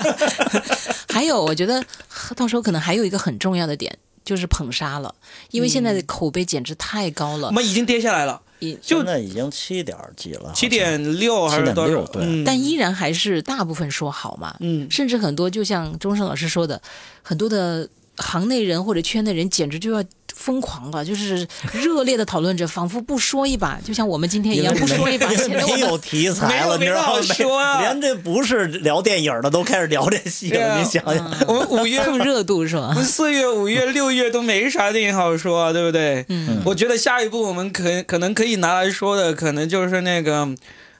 [1.08, 1.82] 还有，我觉得
[2.36, 3.96] 到时候可能还有一个很重要的点，
[4.28, 5.14] 就是捧杀了，
[5.52, 7.52] 因为现在的口碑简直太高了我。
[7.52, 8.38] 们已经跌下来了，
[8.82, 12.06] 就现在已经七点几了，七点六还是多少7.6？
[12.08, 16.82] 对嗯但依然还是大部分说好嘛，嗯甚至很多就像钟声老师说的，
[17.22, 20.04] 很多的行内人或者圈内人简直就要
[20.38, 27.34] 疯狂了，就是热烈的讨论着，仿佛不说一把，就像我们今天一样，不说一把，显得我们没有题材了，你知道吗没有？
[27.34, 31.44] 说啊连这不是聊电影的都开始聊这戏了，啊你想想。
[31.48, 32.94] 我们五月蹭热度是吧我？
[32.94, 36.24] 们四月、五月、六月都没啥电影好说、啊，对不对？
[36.28, 40.48] 嗯，我觉得下一步我们可可能可以拿来说的，可能就是那个，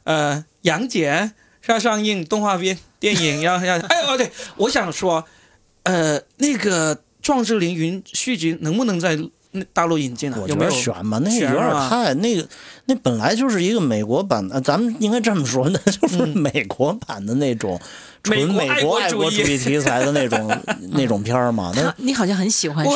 [0.02, 5.24] 呃，杨戬是要上映动画片电影，要要，哎哦对，我想说，
[5.84, 6.96] 呃，那个
[7.28, 9.18] 《壮志凌云》续集能不能在
[9.74, 10.38] 大陆引进啊？
[10.40, 10.70] 我觉得有没有？
[10.70, 12.48] 选吧，那个有点太那个，
[12.86, 17.78] 那本来就是一个美国版的，咱们应该这么说，那 就是美国版的那种
[18.22, 20.50] 纯美美国国爱国主义题材的那种
[20.92, 21.70] 那种片儿嘛。
[21.76, 22.90] 那你好像很喜欢是？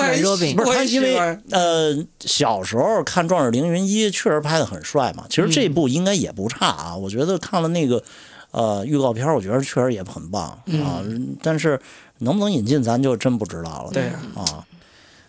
[0.54, 1.14] 不是他因为
[1.50, 6.96] 呃小时候看《壮志凌云一》确实拍的很帅嘛，其实这部应该也不差啊。
[6.96, 8.02] 我觉得看了那个
[8.52, 10.48] 呃预告片儿，我觉得确实也很棒
[10.84, 11.02] 啊。
[11.42, 11.78] 但是
[12.18, 13.90] 能不能引进，咱就真不知道了。
[13.92, 14.64] 对啊啊，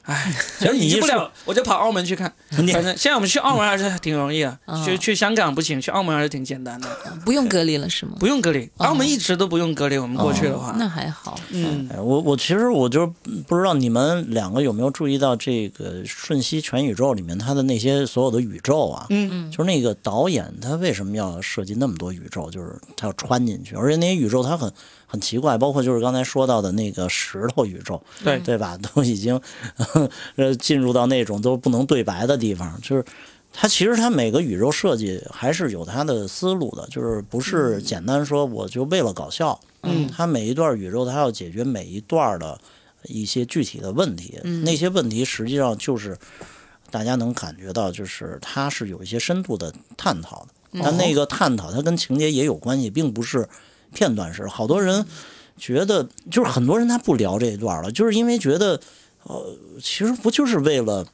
[0.03, 2.31] 哎， 其实你不了，我就跑澳门去看。
[2.49, 6.87] 反正现在我们去澳门还是挺容易的，嗯去去香港不行，去澳门还是挺简单的，
[7.25, 8.13] 不用隔离了是吗？
[8.19, 8.69] 不用隔离。
[8.77, 11.39] 澳门一直都不用隔离，我们过去的话，那还好。
[11.49, 13.07] 嗯，哎我我其实我就
[13.47, 24.71] 不知道你们两个有没有注意到这个《瞬息全宇宙》里面它的那些所有的宇宙啊，嗯嗯就是那个导演他为什么要设计那么多宇宙，就是他要穿进去，而且那些宇宙他很
[25.13, 28.75] 很奇怪，包括就是刚才说到的那个石头宇宙， 对对吧？
[28.81, 29.39] 都已经
[30.37, 33.05] 呃进入到那种都不能对白的地方，就是。
[33.55, 42.59] 它其实它每个宇宙设计还是有它的思路的，就是不是简单说我就为了搞笑，嗯它每一段宇宙它要解决每一段的
[43.03, 46.17] 一些具体的问题，那些问题实际上就是
[46.89, 53.47] 大家能感觉到，就是它是有一些深度的探讨的，但那个探讨它跟情节也有关系，并不是
[53.93, 54.45] 片段式。
[54.47, 55.05] 好多人
[55.57, 58.79] 觉得，就是很多人他不聊这一段了，就是因为觉得，
[59.23, 61.05] 呃，其实不就是为了。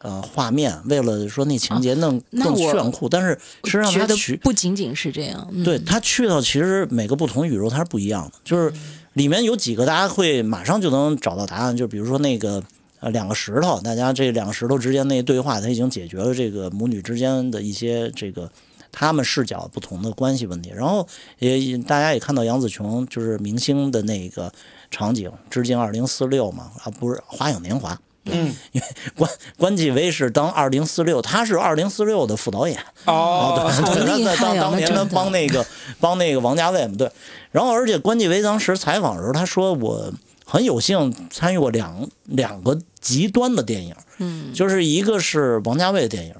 [0.00, 3.28] 呃，画面为了说那情节弄更炫酷，但是
[3.64, 8.70] 实际上觉得它取不仅仅是这样，嗯、对他去到其实每个不同宇宙它是不一样的，就是
[9.14, 12.62] 里面有几个大家会马上就能找到答案，就比如说那个
[13.00, 18.50] 呃两个石头，大家这两个石头之间那对话，他已经解决了这个母女之间的一些这个
[18.96, 21.04] 他们视角不同的关系问题，然后
[21.40, 24.52] 也大家也看到杨紫琼就是明星的那个
[24.88, 27.98] 场景，致敬二零四六嘛，啊不是花样年华。
[28.26, 28.86] 嗯，因为
[29.16, 32.78] 关关继威是当二零四六，他是二零四六的副导演。
[33.04, 35.66] 哦，对，他当当年他帮那个
[36.00, 37.10] 帮那个王家卫嘛，对。
[37.50, 40.10] 然后而且关继威当时采访的时候，他说我
[40.46, 46.34] 很有幸参与过两两个极端的电影，嗯，就是一个是王家卫的电影。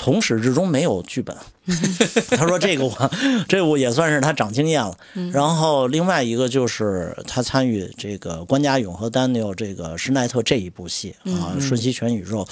[0.00, 1.36] 从始至终没有剧本，
[2.30, 3.10] 他说这个我
[3.48, 4.96] 这我也算是他长经验了。
[5.32, 12.44] 然后另外一个就是他参与这个关家勇和丹尼尔这个施奈特这一部戏啊，《瞬息全宇宙》，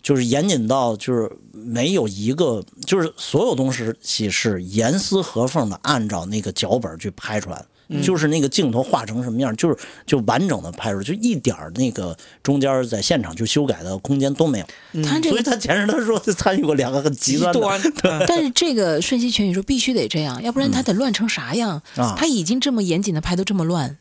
[0.00, 7.66] 就是严谨到就是没有一个，就是所有东西是严丝合缝的按照那个脚本去拍出来的。
[8.02, 9.76] 就是那个镜头画成什么样，就是
[10.06, 15.02] 就完整的拍出来，就一点儿那个中间在现场就修改的空间都没有。
[15.02, 21.82] 他这个，所以他前面他说他参与过两个很极端的， 但是这个瞬息全宇宙必须得这样，要不然他得乱成啥样？
[21.96, 23.96] 啊他已经这么严谨的拍，都这么乱。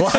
[0.00, 0.12] 哇，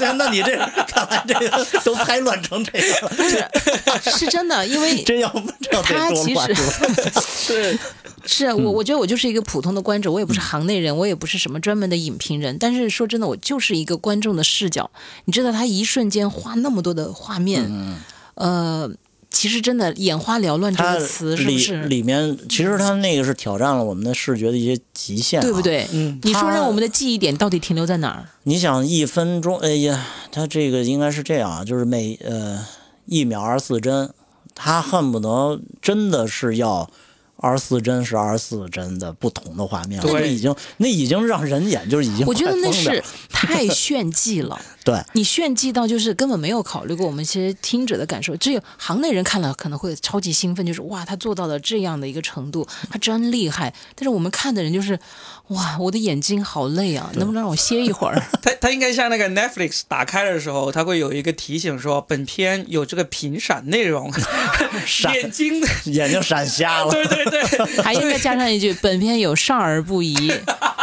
[0.00, 7.78] 那 那你这看来这个都拍乱成这样了，不是，是真的，因为 真要不这要他得多乱其实是？
[8.26, 12.56] 是啊我，我觉得我就是一个普通的观众，我也不是行内人，我也不是什么专门的影评人。
[12.58, 14.90] 但是说真的，我就是一个观众的视角。
[15.26, 17.70] 你知道，他一瞬间画那么多的画面，
[18.36, 18.90] 呃，
[19.34, 21.82] 其实真的眼花缭乱这个词是是？
[21.82, 25.60] 里面其实它那个是挑战了我们的视觉的一些极限、啊，对不？
[25.60, 25.86] 对？
[25.92, 28.24] 嗯你说让我们的记忆点到底停留在哪儿？
[28.44, 32.64] 你想一分钟，哎呀，它这个应该是这样啊，就是每呃
[33.06, 34.08] 一秒二十四帧，
[34.54, 36.88] 它恨不得真的是要。
[37.44, 44.58] 二十四帧是二十四帧的不同的画面，对那已经那已经让人眼就是已经我觉得那是太炫技了。
[44.84, 53.72] 对你炫技到就是根本没有考虑过我们其实听者的感受，只有行内人看了可能会超级兴奋，就是哇，他做到了这样的一个程度，他真厉害。
[53.94, 54.98] 但是我们看的人就是，
[55.48, 58.22] 哇，我的眼睛好累啊，能不能让我歇一会儿？
[58.42, 64.10] 它它应该像那个 Netflix 打开的时候，它会有一个提醒说，本片有这个频闪内容，
[65.12, 66.90] 眼睛， 眼睛闪瞎了。
[66.90, 70.14] 对对对，还应该加上一句，本片有少儿不宜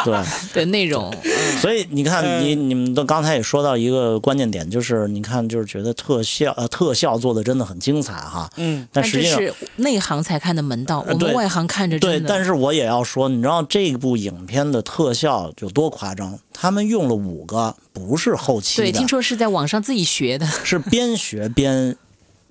[0.05, 1.12] 对，的内容。
[1.59, 8.49] 所以你看，嗯你你们都刚才也说到一个关键点，就是你看，就是觉得特效呃特效做的真的很精彩哈。
[8.57, 12.30] 嗯，但实际上这是内行才看的门道，我们外行看着对，真的。
[12.30, 16.37] 但是我也要说，你知道这部影片的特效有多夸张？
[16.53, 20.45] 他们用了五个，不是后期的，对，听说是在网上自己学的。
[20.65, 21.95] 是边学边。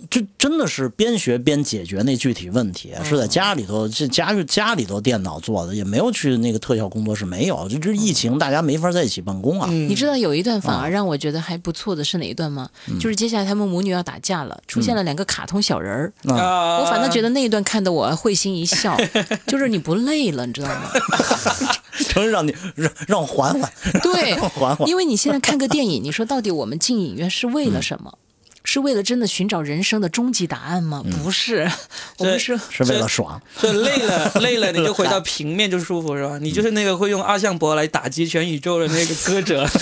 [0.09, 7.69] 这真的是边学边解决那具体问题，是在家里头，这家家里头电脑做的，也没有去那个特效工作室，没有。
[7.69, 9.69] 就这疫情，大家没法在一起办公啊。
[9.71, 12.69] 你知道有一段反啊而让我觉得还不错的是哪一段吗？
[12.89, 16.13] 嗯就是接下来他们母女要打架了，出现了两个卡通小人儿。
[16.25, 18.97] 我反倒觉得那一段看得我会心一笑，
[19.47, 20.91] 就是你不累了，你知道吗？
[22.09, 23.71] 承认让你让让我缓缓，
[24.03, 24.89] 对 缓缓。
[24.89, 28.13] 因为你现在看个电影，你说到底我们进影院是为了什么？
[28.73, 31.03] 是为了真的寻找人生的终极答案吗？
[31.25, 31.69] 不是，
[32.19, 36.39] 我们是是为了爽，就累了，累了你就回到 平面就舒服是吧？
[36.41, 39.67] 你就是那个会用阿向博来打击全宇宙的那个歌者。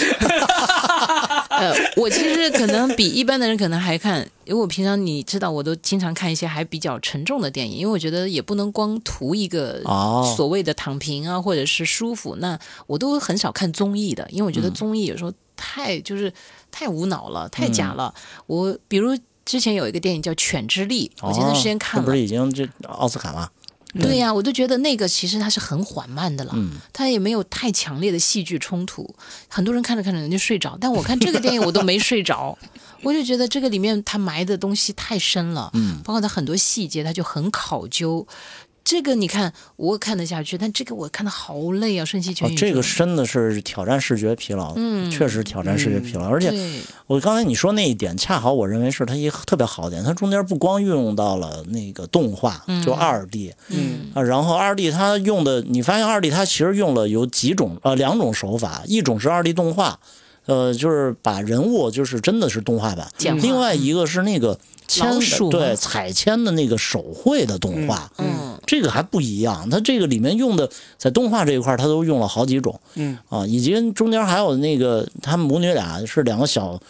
[1.50, 12.36] 呃，我其实可能比一般的人可能还看，因为我平常你知道，我都经常看一些还比较沉重的电影，因为我觉得也不能光图一个哦所谓的躺平啊，或者是舒服。
[12.36, 16.32] 那我都很少看综艺的，因为我觉得综艺有时候太就是
[16.70, 18.12] 太无脑了，太假了。
[18.46, 23.48] 我比如之前有一个电影叫《犬之力》，我前段时间看了哦不是，已经这奥斯卡吗？
[23.98, 29.14] 对呀、我都觉得那个其实它是很缓慢的了，嗯它也没有太强烈的戏剧冲突，
[29.48, 32.56] 很多人看着看着人就睡着，但我看这个电影我都没睡着，
[33.02, 38.24] 我就觉得这个里面它埋的东西太深了，嗯，包括它很多细节，它就很考究。
[38.88, 42.56] 这个你看我看得下去，但这个我看的好累啊，瞬息全宇，宙。
[42.56, 45.10] 哦这个真的是挑战视觉疲劳，嗯。
[45.10, 46.26] 确实挑战视觉疲劳。
[46.26, 46.50] 而且
[47.06, 54.10] 我刚才你说那一点，恰好我认为是它一个特别好的点，它中间不光运用到了那个动画，就二 D，嗯。
[54.14, 60.00] 啊，然后二 D 它用的，你发现二 D 它其实用了有几种呃两种手法，一种是二 D 动画，
[60.46, 63.06] 呃，就是把人物就是真的是动画版，
[63.42, 64.58] 另外一个是那个
[64.88, 73.16] 签老鼠吗对彩铅的那个手绘的动画，嗯，这个还不一样，它这个里面用的在动画这一块儿，它都用了好几种，嗯。
[73.28, 76.80] 啊，以及中间还有那个他们母女俩是两个小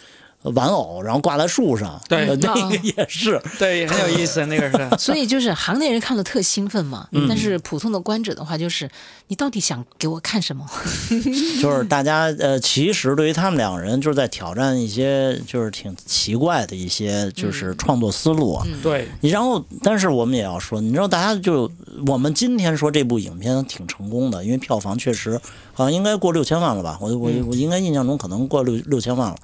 [0.50, 4.88] 玩偶，然后挂在树上，对呃那啊个也是，对，很有意思，那个是。
[4.98, 8.88] 所以就是行内人看了特兴奋嘛，嗯但是普通的观者的话，就是
[9.28, 10.64] 你到底想给我看什么？
[11.60, 18.66] 就是大家呃，其实对于他们两个人，就是在挑战一些就是挺奇怪的一些就是创作思路啊。
[18.82, 21.70] 对，然后，但是我们也要说，你知道，大家就
[22.06, 25.40] 我们今天说这部影片挺成功的，因为票房确实
[25.72, 26.98] 好像应该过六千万了吧？
[27.00, 29.36] 我我我应该印象中可能过六六千万了。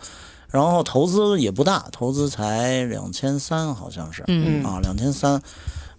[0.55, 4.65] 然后投资也不大，投资才两千三，好像是，嗯。
[4.65, 5.43] 啊，两千三，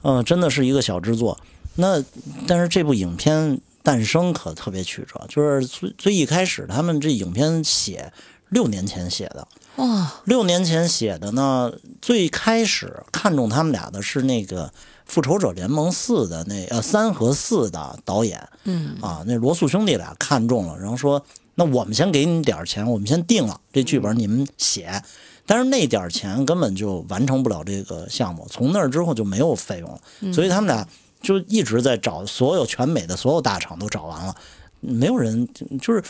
[0.01, 1.37] 呃，真的是一个小制作。
[1.75, 2.01] 那
[2.47, 8.13] 但是这部影片诞生可特别曲折，就是最最一开始他们这影片写
[8.47, 9.45] 六年前写的，
[9.75, 14.67] 哇，六年前写的呢，最开始看中他们俩的是那个
[15.05, 18.47] 《复仇者联盟四》的那呃三和四的导演。
[18.63, 18.95] 嗯。
[19.01, 21.21] 啊，那罗素兄弟俩看中了，然后说
[21.55, 25.01] 那我们先给你点儿钱，我们先定了这剧本，你们写。
[25.47, 30.87] 但是那点儿钱根本就完成不了这个项目，从那儿之后就没有费用了，所以他们俩
[31.21, 34.35] 就一直在找所有全美的所有大厂都找完了，
[34.79, 35.47] 没有人
[35.79, 36.03] 就是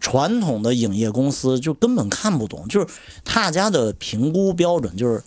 [0.00, 2.86] 传统的影业公司就根本看不懂，就是
[3.22, 5.22] 大家的评估标准就是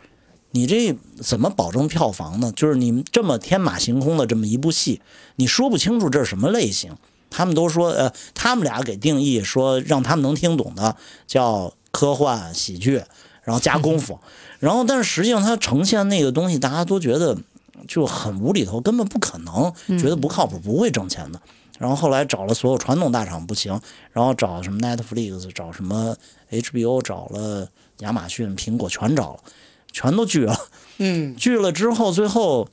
[0.49, 2.51] 你这怎么保证票房呢？
[2.55, 5.01] 就是你这么天马行空的这么一部戏，
[5.35, 6.91] 你说不清楚这是什么类型。
[7.31, 13.01] 他们都说，呃，他们俩给定义说让他们能听懂的叫科幻喜剧，
[13.43, 14.19] 然后加功夫，
[14.59, 17.35] 然后但是实际上它呈现那个东西，大家都觉得
[17.87, 21.41] 就很无厘头，根本不可能，觉得不靠谱，不会挣钱的。
[21.79, 26.15] 然后后来找了所有传统大厂不行，然后找什么 Netflix，找什么
[26.51, 27.67] HBO，找了
[28.01, 29.39] 亚马逊、苹果全找了，
[29.91, 30.55] 全都拒了。
[30.99, 32.67] 嗯 拒了之后，最后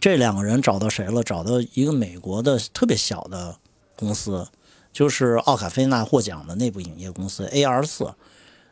[0.00, 1.22] 这两个人找到谁了？
[1.22, 3.58] 找到一个美国的特别小的
[4.02, 4.48] 公司，
[4.92, 8.12] 就是奥卡菲纳获奖的那部影业公司 AR 四。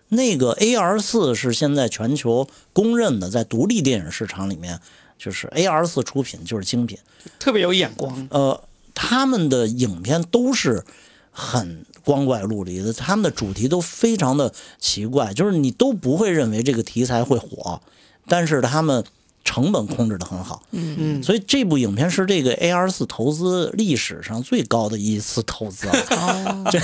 [0.08, 4.80] 那个 AR 四是现在全球公认的，在独立电影市场里面，
[5.16, 6.98] 就是 AR 四出品就是精品。
[7.38, 8.26] 特别有眼光。
[8.32, 8.60] 呃，
[8.92, 10.84] 他们的影片都是
[11.30, 17.80] 很光怪陆离的，他们的主题都非常的奇怪，就是你都不会认为这个题材会火，
[18.26, 19.04] 但是他们
[19.45, 20.62] 成本控制的很好。
[20.72, 26.78] 嗯嗯，所以这部影片是这个 AR 四投资历史上最高的一次投资了，哦， 这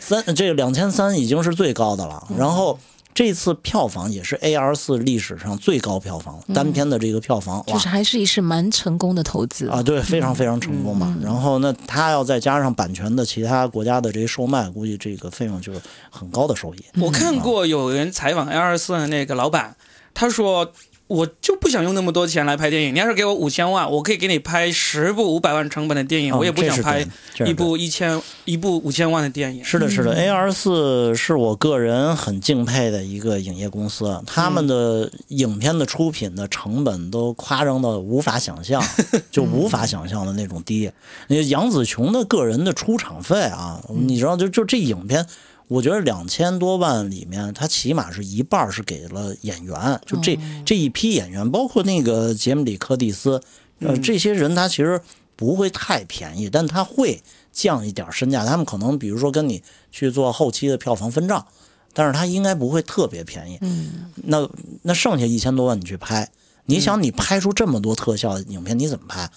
[0.00, 2.26] 三这个两千三已经是最高的了。
[2.38, 2.78] 然后
[3.12, 11.16] 这次票房也是 AR 四历史上最高票房，单片的这个票房就是还是一是蛮成功的投资啊，对，非常非常成功嘛。
[11.22, 16.84] 然后那他要再加上版权的其他国家的这些售卖，估计这个费用就是很高的收益。
[17.00, 19.76] 我看过有人采访 A R 四的那个老板，
[20.14, 20.72] 他说。
[21.06, 22.94] 我就不想用那么多钱来拍电影。
[22.94, 27.06] 你要是给我五千万，我可以给你拍十部五百万成本的电影，嗯我也不想拍
[27.46, 29.62] 一部一千一部五千万的电影。
[29.62, 38.82] 是的，是的，A R 四是我个人很敬佩的一个影业公司，他们的影片的出品的成本都夸张到无法想象，
[39.30, 40.90] 就无法想象的那种低。
[41.28, 45.26] 那杨紫琼的个人的出场费啊，你知道，就就这影片。
[45.66, 53.42] 我觉得两千多万里面，他起码是一半是给了演员，就这这一批演员，包括那个杰姆里柯蒂斯，
[53.78, 55.00] 呃，这些人他其实
[55.36, 58.44] 不会太便宜，但他会降一点身价。
[58.44, 61.46] 他们可能比如说跟你去做后期的票房分账，
[61.92, 63.58] 但是他应该不会特别便宜。
[63.62, 64.48] 嗯，那
[64.82, 66.30] 那剩下一千多万你去拍，
[66.66, 69.30] 你想你拍出这么多特效影片，你怎么拍？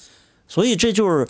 [0.48, 1.28] 所以这就是。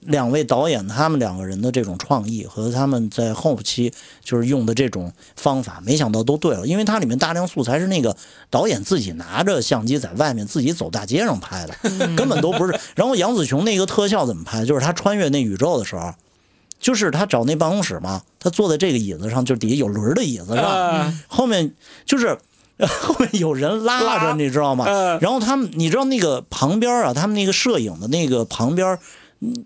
[0.00, 8.16] 两位导演他们两个人的这种创意和他们在后期就是用的这种方法，没想到都对了，因为它里面大量素材是那个
[8.50, 11.74] 导演自己拿着相机在外面自己走大街上拍的，
[12.16, 12.78] 根本都不是。
[12.94, 14.64] 然后杨紫琼那个特效怎么拍？
[14.64, 14.80] 就是。
[14.84, 15.84] 他穿越那宇宙的？
[15.84, 16.14] 时候，
[16.78, 20.22] 就是他找那办公室嘛，他坐在这个椅子上，就底下有轮的？
[20.22, 21.72] 椅子上，啊 后面
[22.04, 22.38] 就是。
[22.78, 24.84] 后面有人拉着，你知道吗？
[24.86, 28.98] 嗯然后他们，你知道那个旁边啊，他们那个摄影的那个旁边，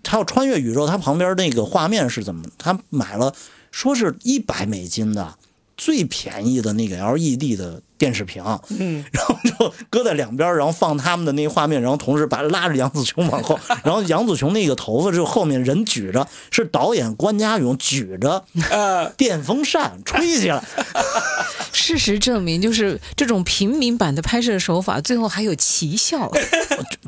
[0.03, 2.43] 他要穿越宇宙，他旁边那个画面是怎么？
[2.57, 3.33] 他买了，
[3.71, 5.37] 说是一百美金的
[5.77, 8.43] 最便宜的那个 LED 的电视屏，
[8.79, 20.63] 嗯， 然后就搁在两边，然后放他们的那个画面，然后同时把拉着杨紫琼往后， 然后杨紫琼那个头发就后面人举着，是导演关家勇举着呃，电风扇吹起来，
[21.71, 26.31] 事实证明，就是这种平民版的拍摄手法，最后还有奇效。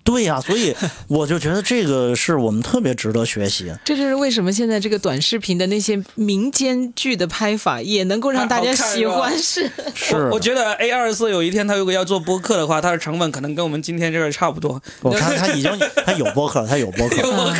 [0.04, 0.76] 对呀、所以
[1.08, 3.74] 我就觉得这个是我们特别值得学习。
[3.84, 14.82] 这就是为什么现在这个短视频的那些民间剧的拍法也能够让大家喜欢，是是，我我觉得 A 二四有一天他如果要做播客的话，他的成本可能跟我们今天这个差不多。
[15.00, 15.72] 不，他他已经
[16.06, 17.16] 他有播客，他有播客，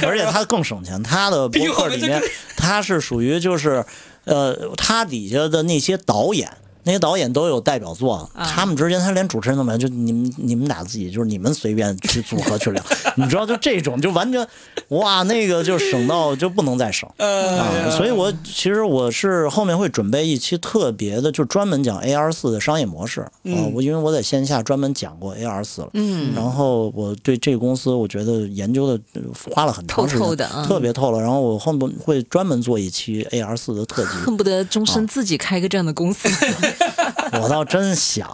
[0.06, 1.02] 而且他更省钱。
[1.02, 2.22] 他的播客里面，
[2.58, 3.86] 他是属于就是，
[4.26, 6.52] 呃，他底下的那些导演。
[6.84, 12.84] 那些导演都有代表作，他们之间他连主持人都没有，就你们你们俩自己就是你们随便去组合去聊，
[13.16, 14.46] 你知道就这种就完全，
[14.90, 17.90] 哇，那个就省到就不能再省 呃啊！
[17.90, 23.32] 所以我其实我是后面会准备一期特别的，就专门讲 AR 四的商业模式啊。
[23.74, 29.22] 我因为我在线下专门讲过 AR 四了，嗯，然后我对这个公司我觉得研究的呃
[29.54, 31.20] 花了很长时间，透透的啊特别透了。
[31.20, 36.28] 然后我后面会专门做一期 AR 四的特辑，恨不得终身自己开个这样的公司。
[37.42, 38.30] 我倒真想，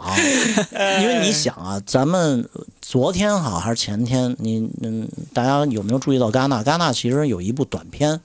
[1.02, 2.48] 因为你想啊，咱们
[2.82, 6.64] 昨天好还是前天，你嗯，大家有没有注意到戛纳？
[6.64, 8.20] 戛纳其实有一部短片，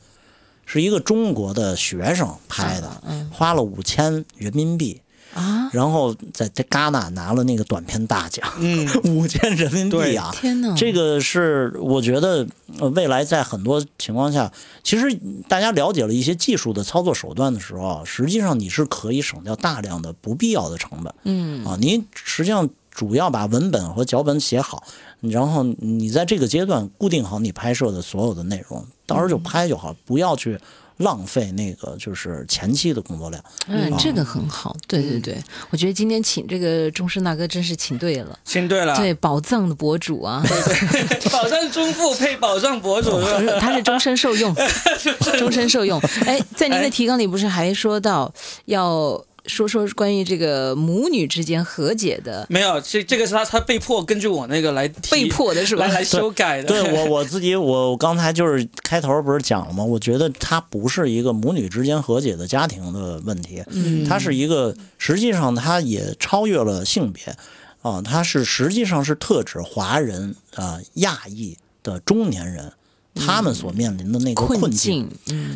[0.66, 2.90] 是一个中国的学生拍的，
[3.30, 5.00] 花了五千人民币。
[5.34, 5.68] 啊！
[5.72, 10.30] 然后在在戛纳拿了那个短片大奖，嗯， 五千人民币啊！
[10.32, 12.46] 天哪，这个是我觉得，
[12.78, 14.50] 呃，未来在很多情况下，
[14.82, 15.12] 其实
[15.48, 21.12] 大家了解了一些技术的操作手段的时候啊，实际上你是可以省掉大量的不必要的成本。
[21.24, 24.84] 嗯啊，你实际上主要把文本和脚本写好，
[25.20, 30.58] 然后你在这个阶段固定好你拍摄的所有的内容，到时候就拍就好，不要去
[30.98, 33.42] 浪费那个就是前期的工作量。
[33.66, 35.36] 嗯，这个很好，对对对，
[35.70, 40.42] 我觉得今天请这个钟声大哥真是请对了，请对了，对宝藏的博主啊，
[41.32, 43.38] 宝藏中富配宝藏博主是吧？
[43.38, 44.54] 不是他是终身受用，
[45.38, 46.00] 终身受用。
[46.26, 48.32] 哎，在您的提纲里不是还说到
[48.66, 56.68] 要说说关于这个母女之间和解的，没有，这这个是他他被迫根据我那个来提被迫的是吧来来修改的。
[56.68, 59.84] 对我我自己，我我刚才就是开头不是讲了吗？
[59.84, 67.34] 我觉得它不是一个母女之间和解的家庭的问题，嗯它是一个实际上它也超越了性别。
[67.82, 72.72] 啊，它是实际上是特指华人啊、亚裔的中年人，
[73.14, 75.08] 他们所面临的那个困境。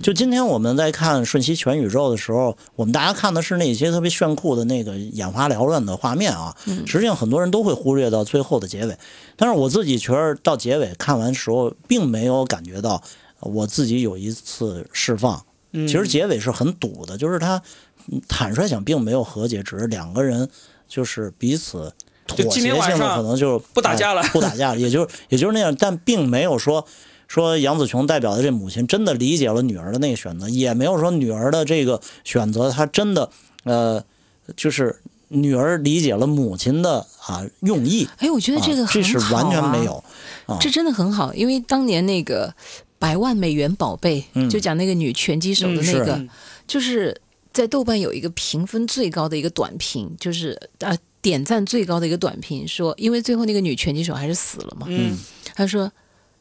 [0.03, 6.57] 就今天我们在看《瞬息全宇宙》的时候，我们大家看的是那些特别炫酷的那个眼花缭乱的画面啊。
[6.87, 8.97] 实际上很多人都会忽略到最后的结尾，
[9.37, 13.03] 但是我自己觉得到结尾看完时候，并没有感觉到
[13.41, 15.45] 我自己有一次释放。
[15.73, 17.61] 其实结尾是很堵的，就是他
[18.11, 20.49] 嗯坦率讲并没有和解，只是两个人
[20.89, 21.93] 就是彼此
[22.27, 26.87] 妥协性的可能就不打架了哎不打架了，也就也就是那样，但并没有说
[27.29, 33.31] 说杨紫琼代表的这母亲真的理解了女儿的那个选择，也没有说女儿的这个选择，她真的
[33.65, 34.03] 呃，
[34.57, 34.99] 就是
[35.29, 38.09] 女儿理解了母亲的啊用意。
[38.17, 40.05] 哎，我觉得这个啊、这是完全没啊有。
[40.47, 42.55] 啊这真的很好，因为当年那个
[42.99, 46.29] 百万美元宝贝，嗯就讲那个女拳击手的那个，嗯
[46.67, 47.21] 就是
[47.53, 55.19] 在豆瓣有一个评分最高的一个短评，就是啊点赞最高的一个短评，说因为最后那个女拳击手还是死了嘛，嗯
[55.55, 55.93] 他说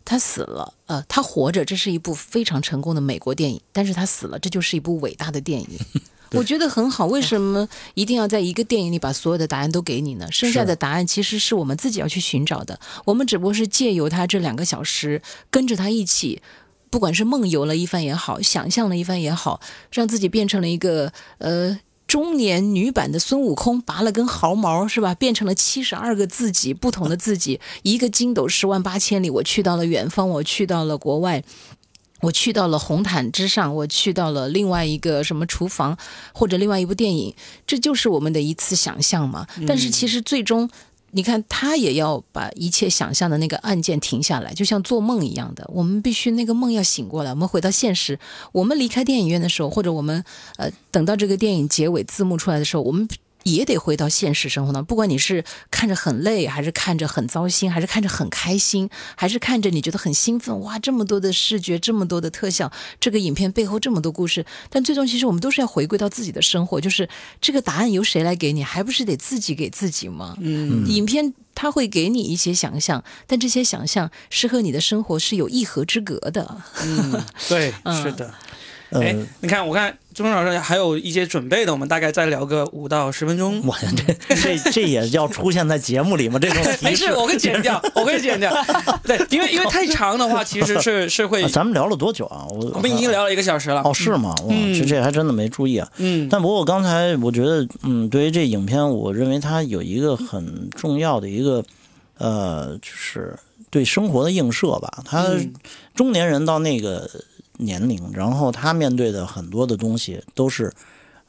[0.09, 5.67] 他死了，呃，他活着，这是一部非常成功的美国电影，但是他死了，这就是一部伟大的电影。
[6.31, 10.25] 我觉得很好，为什么一定要在一个电影里把所有的答案都给你呢？
[10.31, 16.41] 剩下的答案其实是我们自己要去寻找的，我们只不过是借由他这两个小时，跟着他一起，
[16.89, 19.59] 不管是梦游了一番也好，想象了一番也好，
[19.91, 21.77] 让自己变成了一个呃
[22.07, 25.13] 中年女版的孙悟空，拔了根毫毛是吧？
[25.13, 31.43] 变成了七十二个自己，不同的自己， 一个筋斗十万八千里，我去到了远方，我去到了国外。
[32.21, 35.95] 我去到了红毯之上，我去到了另外一个什么厨房，
[36.33, 37.35] 或者另外一部电影，
[37.67, 39.45] 这就是我们的一次想象嘛。
[39.67, 40.67] 但是其实最终，
[41.17, 48.19] 你看他也要把一切想象的那个案件停下来，就像做梦一样的，我们必须那个梦要醒过来，我们回到现实。
[48.51, 50.23] 我们离开电影院的时候，或者我们
[50.57, 53.07] 呃等到这个电影结尾字幕出来的时候，我们。
[53.55, 67.07] 也得回到现实生活当中，不管你是看着很累，还是看着很糟心，还是看着很开心，还是看着你觉得很兴奋，哇，这么多的视觉，这么多的特效，这个影片背后这么多故事，但最终其实我们都是要回归到自己的生活，就是
[67.39, 70.35] 这个答案由谁来给你，还不是得自己给自己吗？
[70.39, 76.61] 嗯，影片它会给你一些想象，但这些想象是和你的生活是有一河之隔的。
[76.81, 78.33] 嗯，对， 嗯是的。
[78.89, 83.61] 呃，哎，你看，我看钟老师还有一些准备的，我们大概再聊个五到十分钟。
[83.65, 83.75] 我
[84.29, 86.39] 这这这也要出现在节目里吗？
[86.39, 88.51] 这种 没事，我会剪掉， 我会剪掉。
[89.03, 92.45] 对，因为因为太长的话，其实是 是会啊，咱们聊了多久啊？
[92.49, 93.81] 我我们已经聊了一个小时了。
[93.83, 94.33] 哦，是吗？
[94.43, 95.87] 哇，嗯这这还真的没注意啊。
[95.97, 101.63] 嗯，但不过刚才我觉得，嗯，对于这影片，我认为它有一个很重要的一个，
[102.17, 103.37] 呃，就是
[103.69, 105.03] 对生活的映射吧。
[105.05, 105.53] 他嗯
[105.93, 107.09] 中年人到那个
[107.57, 110.73] 年龄，然后他面对的很多的东西都是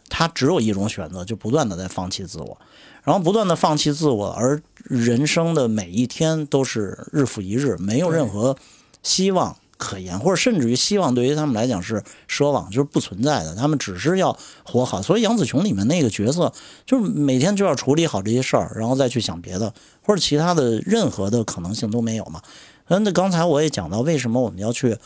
[0.09, 2.57] 他只有一种选择，就不断的在放弃自我，
[3.03, 8.57] 然后不断的放弃自我，而人生的每一天都是日复一日，没有任何
[9.03, 13.55] 希望可言，或者甚至于希望对于他们来讲是奢望，就是不存在的。
[13.55, 15.01] 他们只是要活好。
[15.01, 16.53] 所以杨紫琼里面那个角色，
[16.85, 19.73] 就是每天就要处理好这些事儿，然后再去想别的，
[20.03, 22.43] 或者其他的任何的可能性都没有嘛。
[22.89, 24.97] 嗯，那刚才我也讲到，为什么我们要去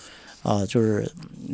[0.43, 1.11] 啊、就是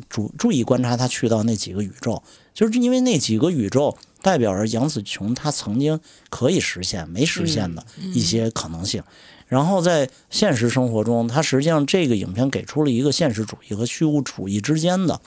[0.09, 2.23] 注注意观察他去到那几个宇宙，
[2.55, 7.85] 就是因为那几个宇宙代表着杨紫琼她曾经可以实现没实现的
[8.15, 9.03] 一些可能性。
[9.47, 15.19] 然后在现实生活中，他实际上这个影片给出了一个现实主义和虚无主义之间的。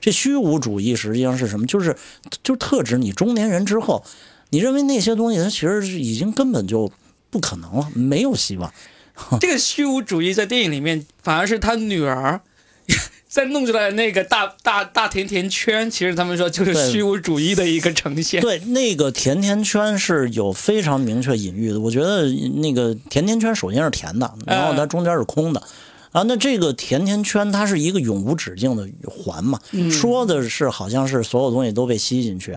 [0.00, 1.64] 这虚无主义实际上是什么？
[1.64, 1.96] 就是
[2.42, 4.04] 就特指你中年人之后，
[4.50, 6.90] 你认为那些东西它其实是已经根本就
[7.30, 8.72] 不可能了，没有希望。
[9.40, 12.40] 这个虚无主义在电影里面反而是他女儿
[13.28, 18.40] 在弄出来那个大大大甜甜圈，其实他们说就是虚无主义的一个呈现。
[18.40, 21.78] 对，那个甜甜圈是有非常明确隐喻的。
[21.78, 22.26] 我觉得
[22.56, 25.62] 那个甜甜圈首先是甜的，然后它中间是空的。
[26.10, 29.60] 啊，那这个甜甜圈它是一个永无止境的环嘛，
[29.90, 32.56] 说的是好像是所有东西都被吸进去，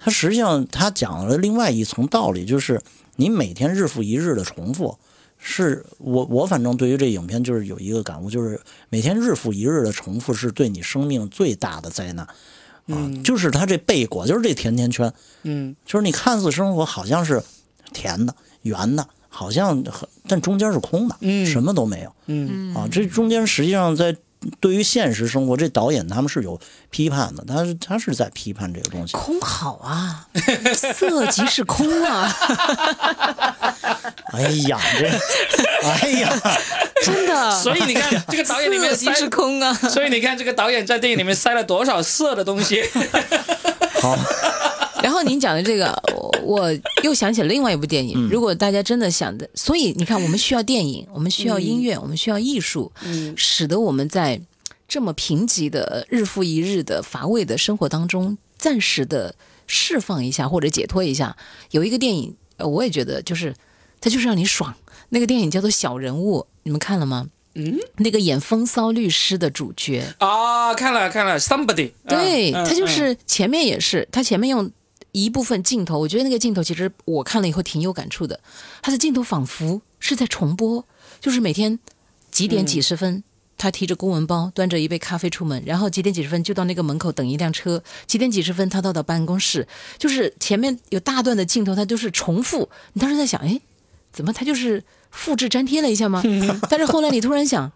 [0.00, 2.82] 它实际上它讲了另外一层道理，就是
[3.14, 4.98] 你每天日复一日的重复，
[5.38, 12.26] 是我我反正对于这影片就是有一个感悟，就是每天日复一日的重复是对你生命最大的灾难。
[12.88, 15.12] 啊，就是它这贝果，就是这甜甜圈，
[15.42, 17.42] 嗯，就是你看似生活好像是
[17.92, 21.44] 甜的、圆的，好像很，但中间是空的，嗯。
[21.44, 22.74] 什么都没有，嗯。
[22.74, 24.16] 啊，这中间实际上在
[24.58, 26.58] 对于现实生活，这导演他们是有
[26.88, 29.12] 批判的，他是他是在批判这个东西。
[29.12, 30.26] 空好啊，
[30.74, 32.34] 色即是空啊，
[34.32, 35.06] 哎呀，这，
[35.88, 36.40] 哎呀，
[37.02, 37.50] 真的。
[37.62, 39.72] 所以你看这个导演里面塞色即是空啊。
[39.72, 42.82] 所以你看这个导演在电影里面塞了多少色的东西。
[44.00, 44.16] 好，
[45.02, 48.28] 然后您讲的这个，我我又想起了另外一部电影。
[48.28, 54.40] 如果大家真的想的，所以你看，我们需要电影，我们需要音乐，我们需要艺术，嗯使得我们在
[54.86, 59.34] 这么贫瘠的日复一日的乏味的生活当中，暂时的
[59.66, 61.36] 释放一下或者解脱一下。
[61.70, 63.52] 有一个电影，我也觉得就是
[64.00, 64.74] 它就是让你爽。
[65.10, 67.28] 那个电影叫做《小人物》，你们看了吗？
[67.54, 74.70] 嗯，那个演风骚律师的主角啊，看了看了，Somebody，对他就是前面也是，他前面用
[75.10, 78.38] 一部分镜头，我觉得那个镜头其实我看了以后挺有感触的。
[78.80, 80.84] 他的镜头仿佛是在重播，
[81.20, 81.80] 就是每天
[82.30, 83.24] 几点几十分，
[83.56, 89.66] 他提着公文包，端着一杯咖啡出门，然后几点几十分就到那个门口等一辆车，几点几十分他到到办公室，
[89.98, 92.68] 就是前面有大段的镜头，他就是重复。
[92.92, 93.60] 你当时在想，哎，
[94.12, 94.82] 怎么他就是。
[95.10, 96.22] 复制粘贴了一下吗？
[96.68, 97.72] 但是后来你突然想，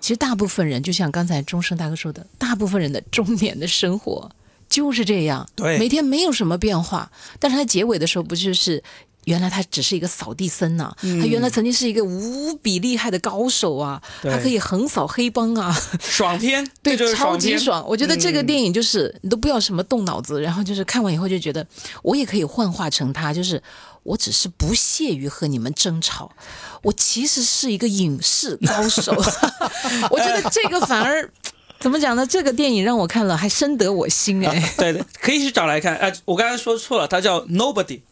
[0.00, 4.30] 其实大部分人就像刚才钟声大哥说的，大部分人的中年的生活
[4.66, 7.12] 就是这样，对，每天没有什么变化。
[7.38, 8.82] 但是他结尾的时候不就是？
[9.24, 15.70] 原来他只是一个扫地僧呐，他原来曾经是一个无比厉害的高手啊，他可以横扫黑帮啊，
[16.00, 17.84] 爽片， 对，超级爽。
[17.86, 21.64] 我觉得这个电影就是你都不要什么动脑子，然后就是看完以后就觉得
[22.02, 23.62] 我也可以幻化成他，就是
[24.02, 26.32] 我只是不屑于和你们争吵，
[26.82, 29.12] 我其实是一个影视高手。
[30.10, 31.30] 我觉得这个反而。
[31.82, 32.26] 怎么讲呢？
[32.26, 34.72] 这个电影让我看了还深得我心哎。
[34.76, 35.96] 对对，可以去找来看。
[35.96, 38.02] 呃，我刚才说错了，他叫 Nobody，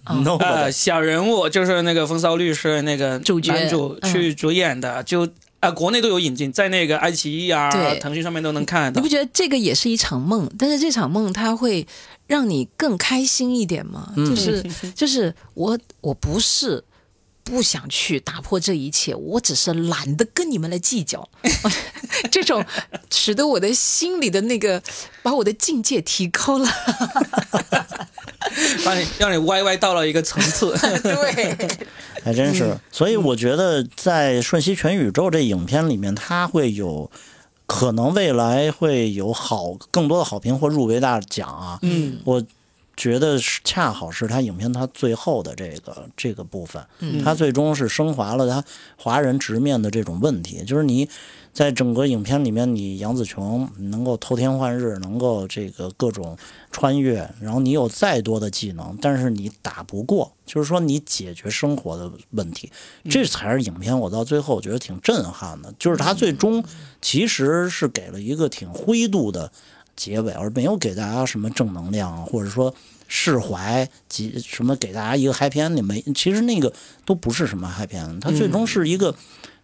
[0.41, 5.29] 呃，小人物就是那个风骚律师那个主角男主去主演的，就
[5.61, 7.71] 啊，国内都有引进，在那个爱奇艺啊、
[8.01, 9.03] 腾讯上面都能看到。
[9.03, 10.51] 你不觉得这个也是一场梦？
[10.59, 11.87] 但是这场梦它会
[12.29, 14.13] 让你更开心一点吗？
[14.17, 14.63] 就是
[14.95, 16.85] 就是我我不是。
[17.45, 21.27] 不想去打破这一切，我只是懒得跟你们来计较。
[22.31, 22.63] 这种
[23.11, 24.83] 使得我的心里的那个，
[25.23, 26.69] 把我的境界提高了，
[28.85, 30.77] 把你让你歪歪到了一个层次。
[31.03, 31.57] 对，
[32.23, 32.79] 还真是。
[32.93, 37.11] 所以我觉得在《瞬息全宇宙》这影片里面，它会有
[37.69, 41.79] 可能未来会有好更多的好评或入围大奖啊。
[41.83, 42.43] 嗯，我。
[43.01, 46.85] 觉得是恰好是他影片他最后的这个这个部分，
[47.23, 48.65] 他最终是升华了他
[48.97, 51.09] 华人直面的这种问题，就是你
[51.59, 56.39] 在整个影片里面，你杨紫琼能够偷天换日，能够这个各种
[56.71, 62.71] 穿越，然后你有再多的技能，但是你打不过，就是说你解决生活的问题，
[63.11, 66.63] 这才是影片我到最后我觉得挺震撼的，就是他最终
[67.03, 69.51] 其实是给了一个挺灰度的。
[69.97, 72.73] 结尾，而没有给大家什么正能量，或者说
[73.09, 76.73] 释怀及什么给大家一个 happy ending，没，其实那个
[77.05, 79.13] 都不是什么 happy ending，它最终是一个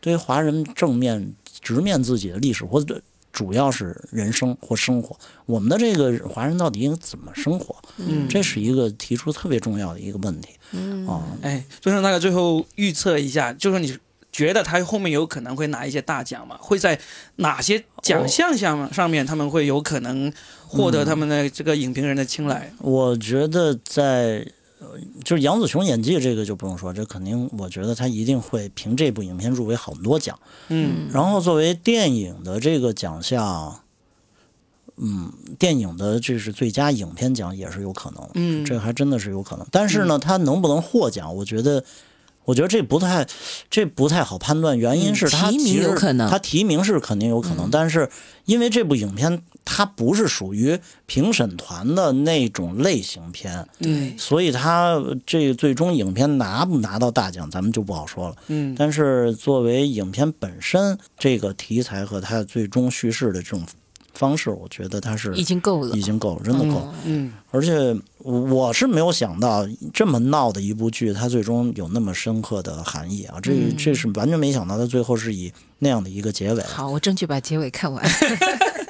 [0.00, 3.02] 对于华人正面直面自己的历史，或者
[3.32, 7.74] 主要是人生或生活，我们的这个华人到底应该怎么生活？
[7.96, 10.50] 嗯，这是一个提出特别重要的一个问题。
[10.70, 13.98] 嗯，啊，哎，就是那个最后预测一下，就是你。
[14.34, 16.56] 觉得他后面有可能会拿一些大奖吗？
[16.58, 16.98] 会在
[17.36, 20.32] 哪些奖项上上面他们会有可能
[20.66, 22.72] 获得他们的这个影评人的青睐？
[22.80, 24.44] 我觉得在
[25.24, 30.38] 就是杨紫琼演技这个就不用说，这肯定我觉得他一定会凭这部影片入围很多奖。
[30.68, 33.80] 嗯，然后作为电影的这个奖项，
[34.96, 38.28] 嗯，电影的这是最佳影片奖也是有可能。
[38.34, 39.66] 嗯，这还真的是有可能。
[39.70, 41.34] 但是呢，他能不能获奖？
[41.36, 41.84] 我觉得。
[42.44, 43.26] 我觉得这不太，
[43.70, 44.78] 这不太好判断。
[44.78, 48.08] 原因是他提名可能，他提名是肯定有可能，但是
[48.44, 58.36] 因为这部影片它不是属于评审团的那种类型片，对，所以它这最终影片拿不拿到大奖，咱们就不好说了。
[58.48, 63.62] 嗯，但是作为影片本身这个题材和它最终叙事的这种。
[64.14, 66.88] 方式，我觉得它是已经够了，已经够了，真的够。
[67.04, 73.38] 嗯，而且我是没有想到这么闹的一部剧，它最终有那么深刻的含义啊！
[73.42, 76.62] 这这是完全没想到，它最后是以那样的一个结尾。
[76.62, 78.04] 好，我争取把结尾看完。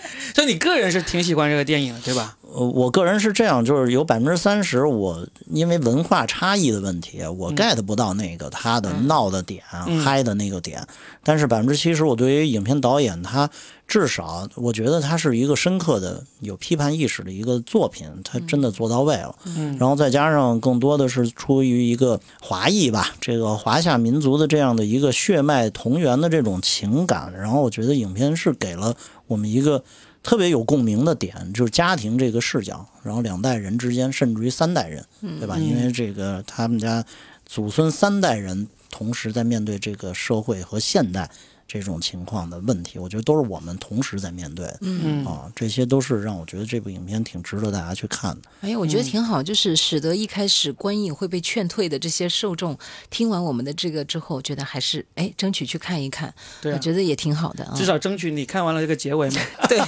[0.35, 2.37] 所以你个人是挺喜欢这个电影，对吧？
[2.55, 9.61] 呃，我个人是这样，就是有百分之三十，我因为文化差异的问题，我 get 不到那个他的闹的点、
[10.05, 10.87] 嗨的那个点。
[11.25, 13.51] 但是百分之七十，我对于影片导演他
[13.89, 19.35] 至少我觉得他是一个深刻的、有批判意识的一个作品，他真的做到位了。
[19.45, 19.77] 嗯。
[19.77, 28.95] 然后再加上更多的是出于一个华裔吧，这个华夏民族的这样的一个血脉同源的这种情感，然后我觉得影片是给了
[29.27, 29.83] 我们一个。
[30.25, 35.05] 特别有共鸣的点就是家庭这个视角，然后两代人之间，甚至于三代人，
[35.39, 35.57] 对吧？
[35.57, 37.05] 因为这个他们家
[37.45, 41.31] 祖孙三代人同时在面对这个社会和现代
[41.75, 44.79] 这种情况的问题，我觉得都是我们同时在面对的。
[44.83, 48.43] 嗯啊，这些都是让我觉得这部影片挺值得大家去看的。
[48.61, 52.79] 哎呀，我觉得挺好，就是使得一开始观影会被劝退的这些受众，
[53.11, 56.33] 听完我们的这个之后，觉得还是哎，争取去看一看。
[56.63, 57.75] 对啊我觉得也挺好的啊。
[57.75, 59.41] 至少争取你看完了这个结尾嘛。
[59.69, 59.81] 对，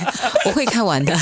[0.44, 1.16] 我会看完的，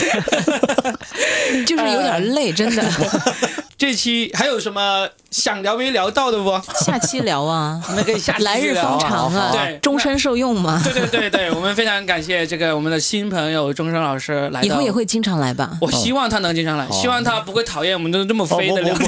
[1.66, 2.82] 就是有点累，真的。
[3.84, 6.58] 这期还有什么想聊没聊到的不？
[6.82, 10.80] 下期聊啊，我们可以下期来日方长啊，对终身受用嘛。
[10.82, 14.66] 对对对对，我们非常感谢这个我们的新朋友钟声老师来到。
[14.66, 15.76] 以后也会经常来吧？
[15.82, 18.98] 我希望他能经常来，希望他不会讨厌我们都这么飞的聊哦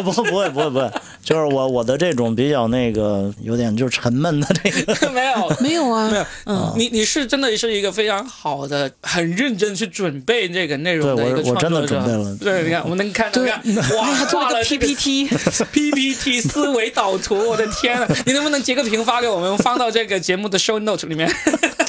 [0.02, 0.90] 不不会不会不会，
[1.22, 5.48] 就是我我的这种比较那个有点就是沉闷的这个， 没有。
[5.60, 12.04] 没有啊，没有，嗯你你是真的是一个非常好的、很认真去准备这个内容的一个对我我真的创作者。
[12.04, 21.28] 准备了对，你看，我们能看到，对你看，哇，哎做了个 PPT，PPT 思维导图，我的天呐，你能不能截个屏发给我们，放到这个节目的 show note 里面？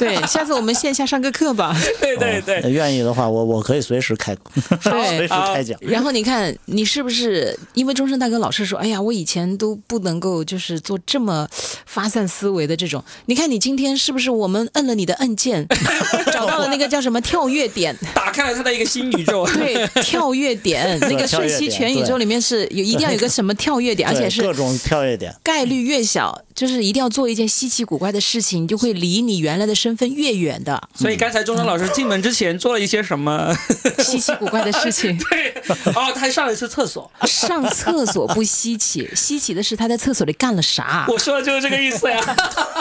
[0.00, 1.76] 对，下次我们线下上个课吧。
[2.00, 4.34] 对 对对，愿意的话，我我可以随时开，
[4.80, 5.78] 随时开讲。
[5.82, 11.46] 然后你看，你是不是因为终身大哥老是说，哎呀，我以前都不能够就是做这么
[11.84, 13.04] 发散思维的这种。
[13.26, 15.66] 你看你今天是不是我们摁了你的按键，
[16.32, 17.94] 找到了那个叫什么跳跃点？
[18.14, 19.46] 打开了他的一个新宇宙。
[19.48, 25.34] 对，跳跃点，那个瞬息全宇宙里面是有一定要有个什么跳跃点，而且是各种跳跃点。
[25.42, 30.78] 概率越小，就是一定要做一件稀奇古怪的事情，就会离你原来的身份越远的。
[30.94, 33.50] 所以刚才钟声老师进门之前做了一些什么？
[34.04, 35.54] 稀奇古怪的事情， 对，
[35.94, 37.10] 哦，他还上了一次厕所。
[37.24, 41.06] 上厕所不稀奇，稀奇的是他在厕所里干了啥。
[41.08, 42.20] 我说的就是这个意思呀。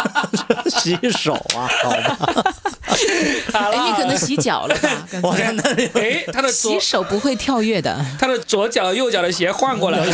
[0.67, 2.53] 洗手啊，好吧。
[3.53, 4.89] 好了，哎，你可能洗脚了吧？
[5.23, 5.89] 我看那里。
[5.93, 8.03] 哎，他的左洗手不会跳跃的。
[8.19, 10.13] 他的左脚右脚的鞋换过来了。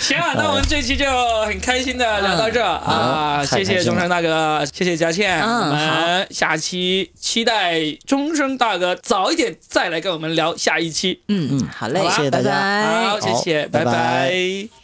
[0.00, 1.06] 行啊，那我们这期就
[1.46, 11.20] 很开心的聊到这啊，谢谢钟声大哥，谢谢佳倩，嗯我们下期期待钟声大哥早一点再来跟我们聊下一期。
[11.28, 12.50] 嗯嗯，好嘞，谢谢大家。
[12.50, 13.08] 拜拜。
[13.08, 14.79] 好，谢谢，拜拜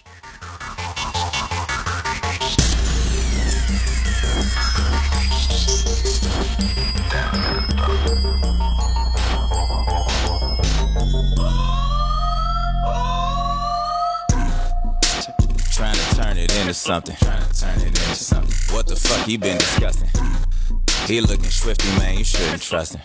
[16.66, 17.16] into something.
[18.74, 20.08] What the fuck he been discussing?
[21.06, 22.18] He looking swifty, man.
[22.18, 23.02] You shouldn't trust him.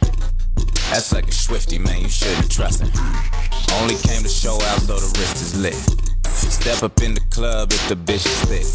[0.90, 2.02] That's like a swifty, man.
[2.02, 2.90] You shouldn't trust him.
[3.80, 5.78] Only came to show out so the wrist is lit.
[6.26, 8.66] Step up in the club if the bitch is thick.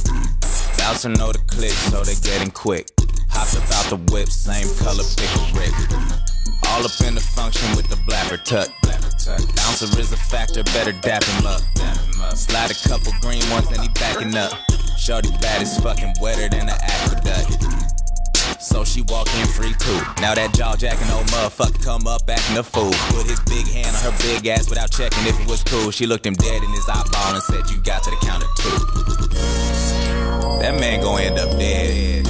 [0.79, 2.87] Bouncer know the click, so they getting quick.
[3.31, 6.36] Hopped up out the whip, same color pickle Rick.
[6.69, 8.69] All up in the function with the blabber tut.
[9.57, 11.63] Bouncer is a factor, better dap him up.
[12.37, 14.53] Slide a couple green ones and he backing up.
[14.99, 17.63] Shorty bad is fucking wetter than an aqueduct.
[18.61, 20.01] So she walk in free too.
[20.21, 22.93] Now that jaw jacking old motherfucker come up acting a fool.
[23.11, 25.91] Put his big hand on her big ass without checking if it was cool.
[25.91, 28.79] She looked him dead in his eyeball and said, You got to the counter too.
[30.61, 32.27] That man gon' end up dead.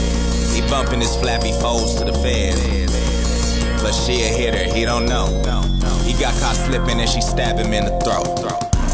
[0.54, 3.35] He bumping his flappy folds to the feds.
[3.78, 5.26] Plus she a hitter, he don't know.
[6.04, 8.26] He got caught slipping and she stab him in the throat.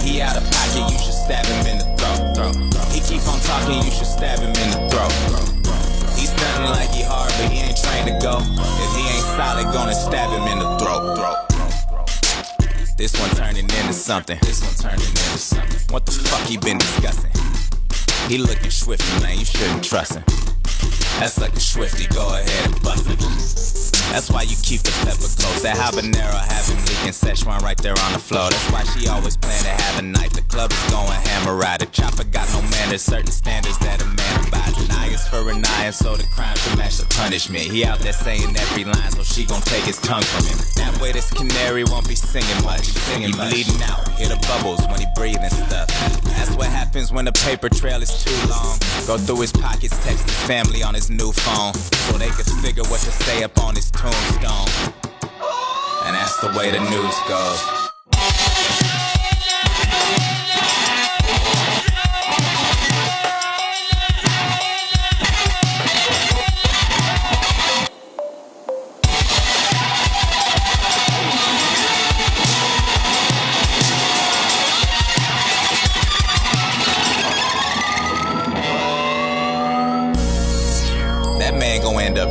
[0.03, 2.57] He out of pocket, you should stab him in the throat.
[2.93, 5.13] He keep on talking, you should stab him in the throat.
[6.19, 8.39] He stunting like he hard, but he ain't trained to go.
[8.43, 11.49] If he ain't solid, gonna stab him in the throat.
[12.97, 14.39] This one turning into something.
[14.43, 15.93] This one turning into something.
[15.93, 17.31] What the fuck he been discussing?
[18.29, 19.39] He looking swifty, man.
[19.39, 20.42] You shouldn't trust him.
[21.21, 22.07] That's like a swifty.
[22.09, 23.21] Go ahead and bust it.
[24.13, 25.63] That's why you keep the pepper close.
[25.63, 28.51] That habanero have him leaking Szechuan right there on the floor.
[28.51, 30.33] That's why she always plan to have a night.
[30.33, 31.81] The club is going hammer right.
[31.81, 34.77] The chopper got no manners, certain standards that a man abides.
[34.85, 37.65] An eye is for an eye, and so the crime should match the punishment.
[37.65, 40.59] He out there saying every line, so she gon' take his tongue from him.
[40.77, 42.85] That way, this canary won't be singing much.
[43.09, 45.89] Singing he bleeding out, hear the bubbles when he breathing stuff.
[46.37, 48.77] That's what happens when the paper trail is too long.
[49.07, 52.85] Go through his pockets, text his family on his new phone, so they can figure
[52.85, 54.69] what to say up on his tombstone.
[56.07, 57.82] And that's the way the news goes.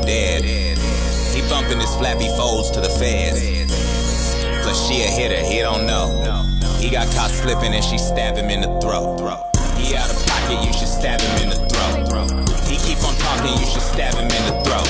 [0.02, 0.44] Dead.
[0.44, 3.42] He bumping his flappy folds to the feds.
[4.64, 6.10] Plus she a hitter, he don't know.
[6.80, 9.20] He got caught slipping and she stab him in the throat.
[9.78, 12.52] He out of pocket, you should stab him in the throat.
[12.68, 13.58] He keep on talking.
[13.60, 14.88] you should stab him in the throat.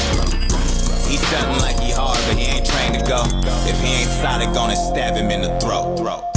[1.07, 3.23] He's stunting like he hard, but he ain't trained to go.
[3.67, 6.30] If he ain't solid, gonna stab him in the throat.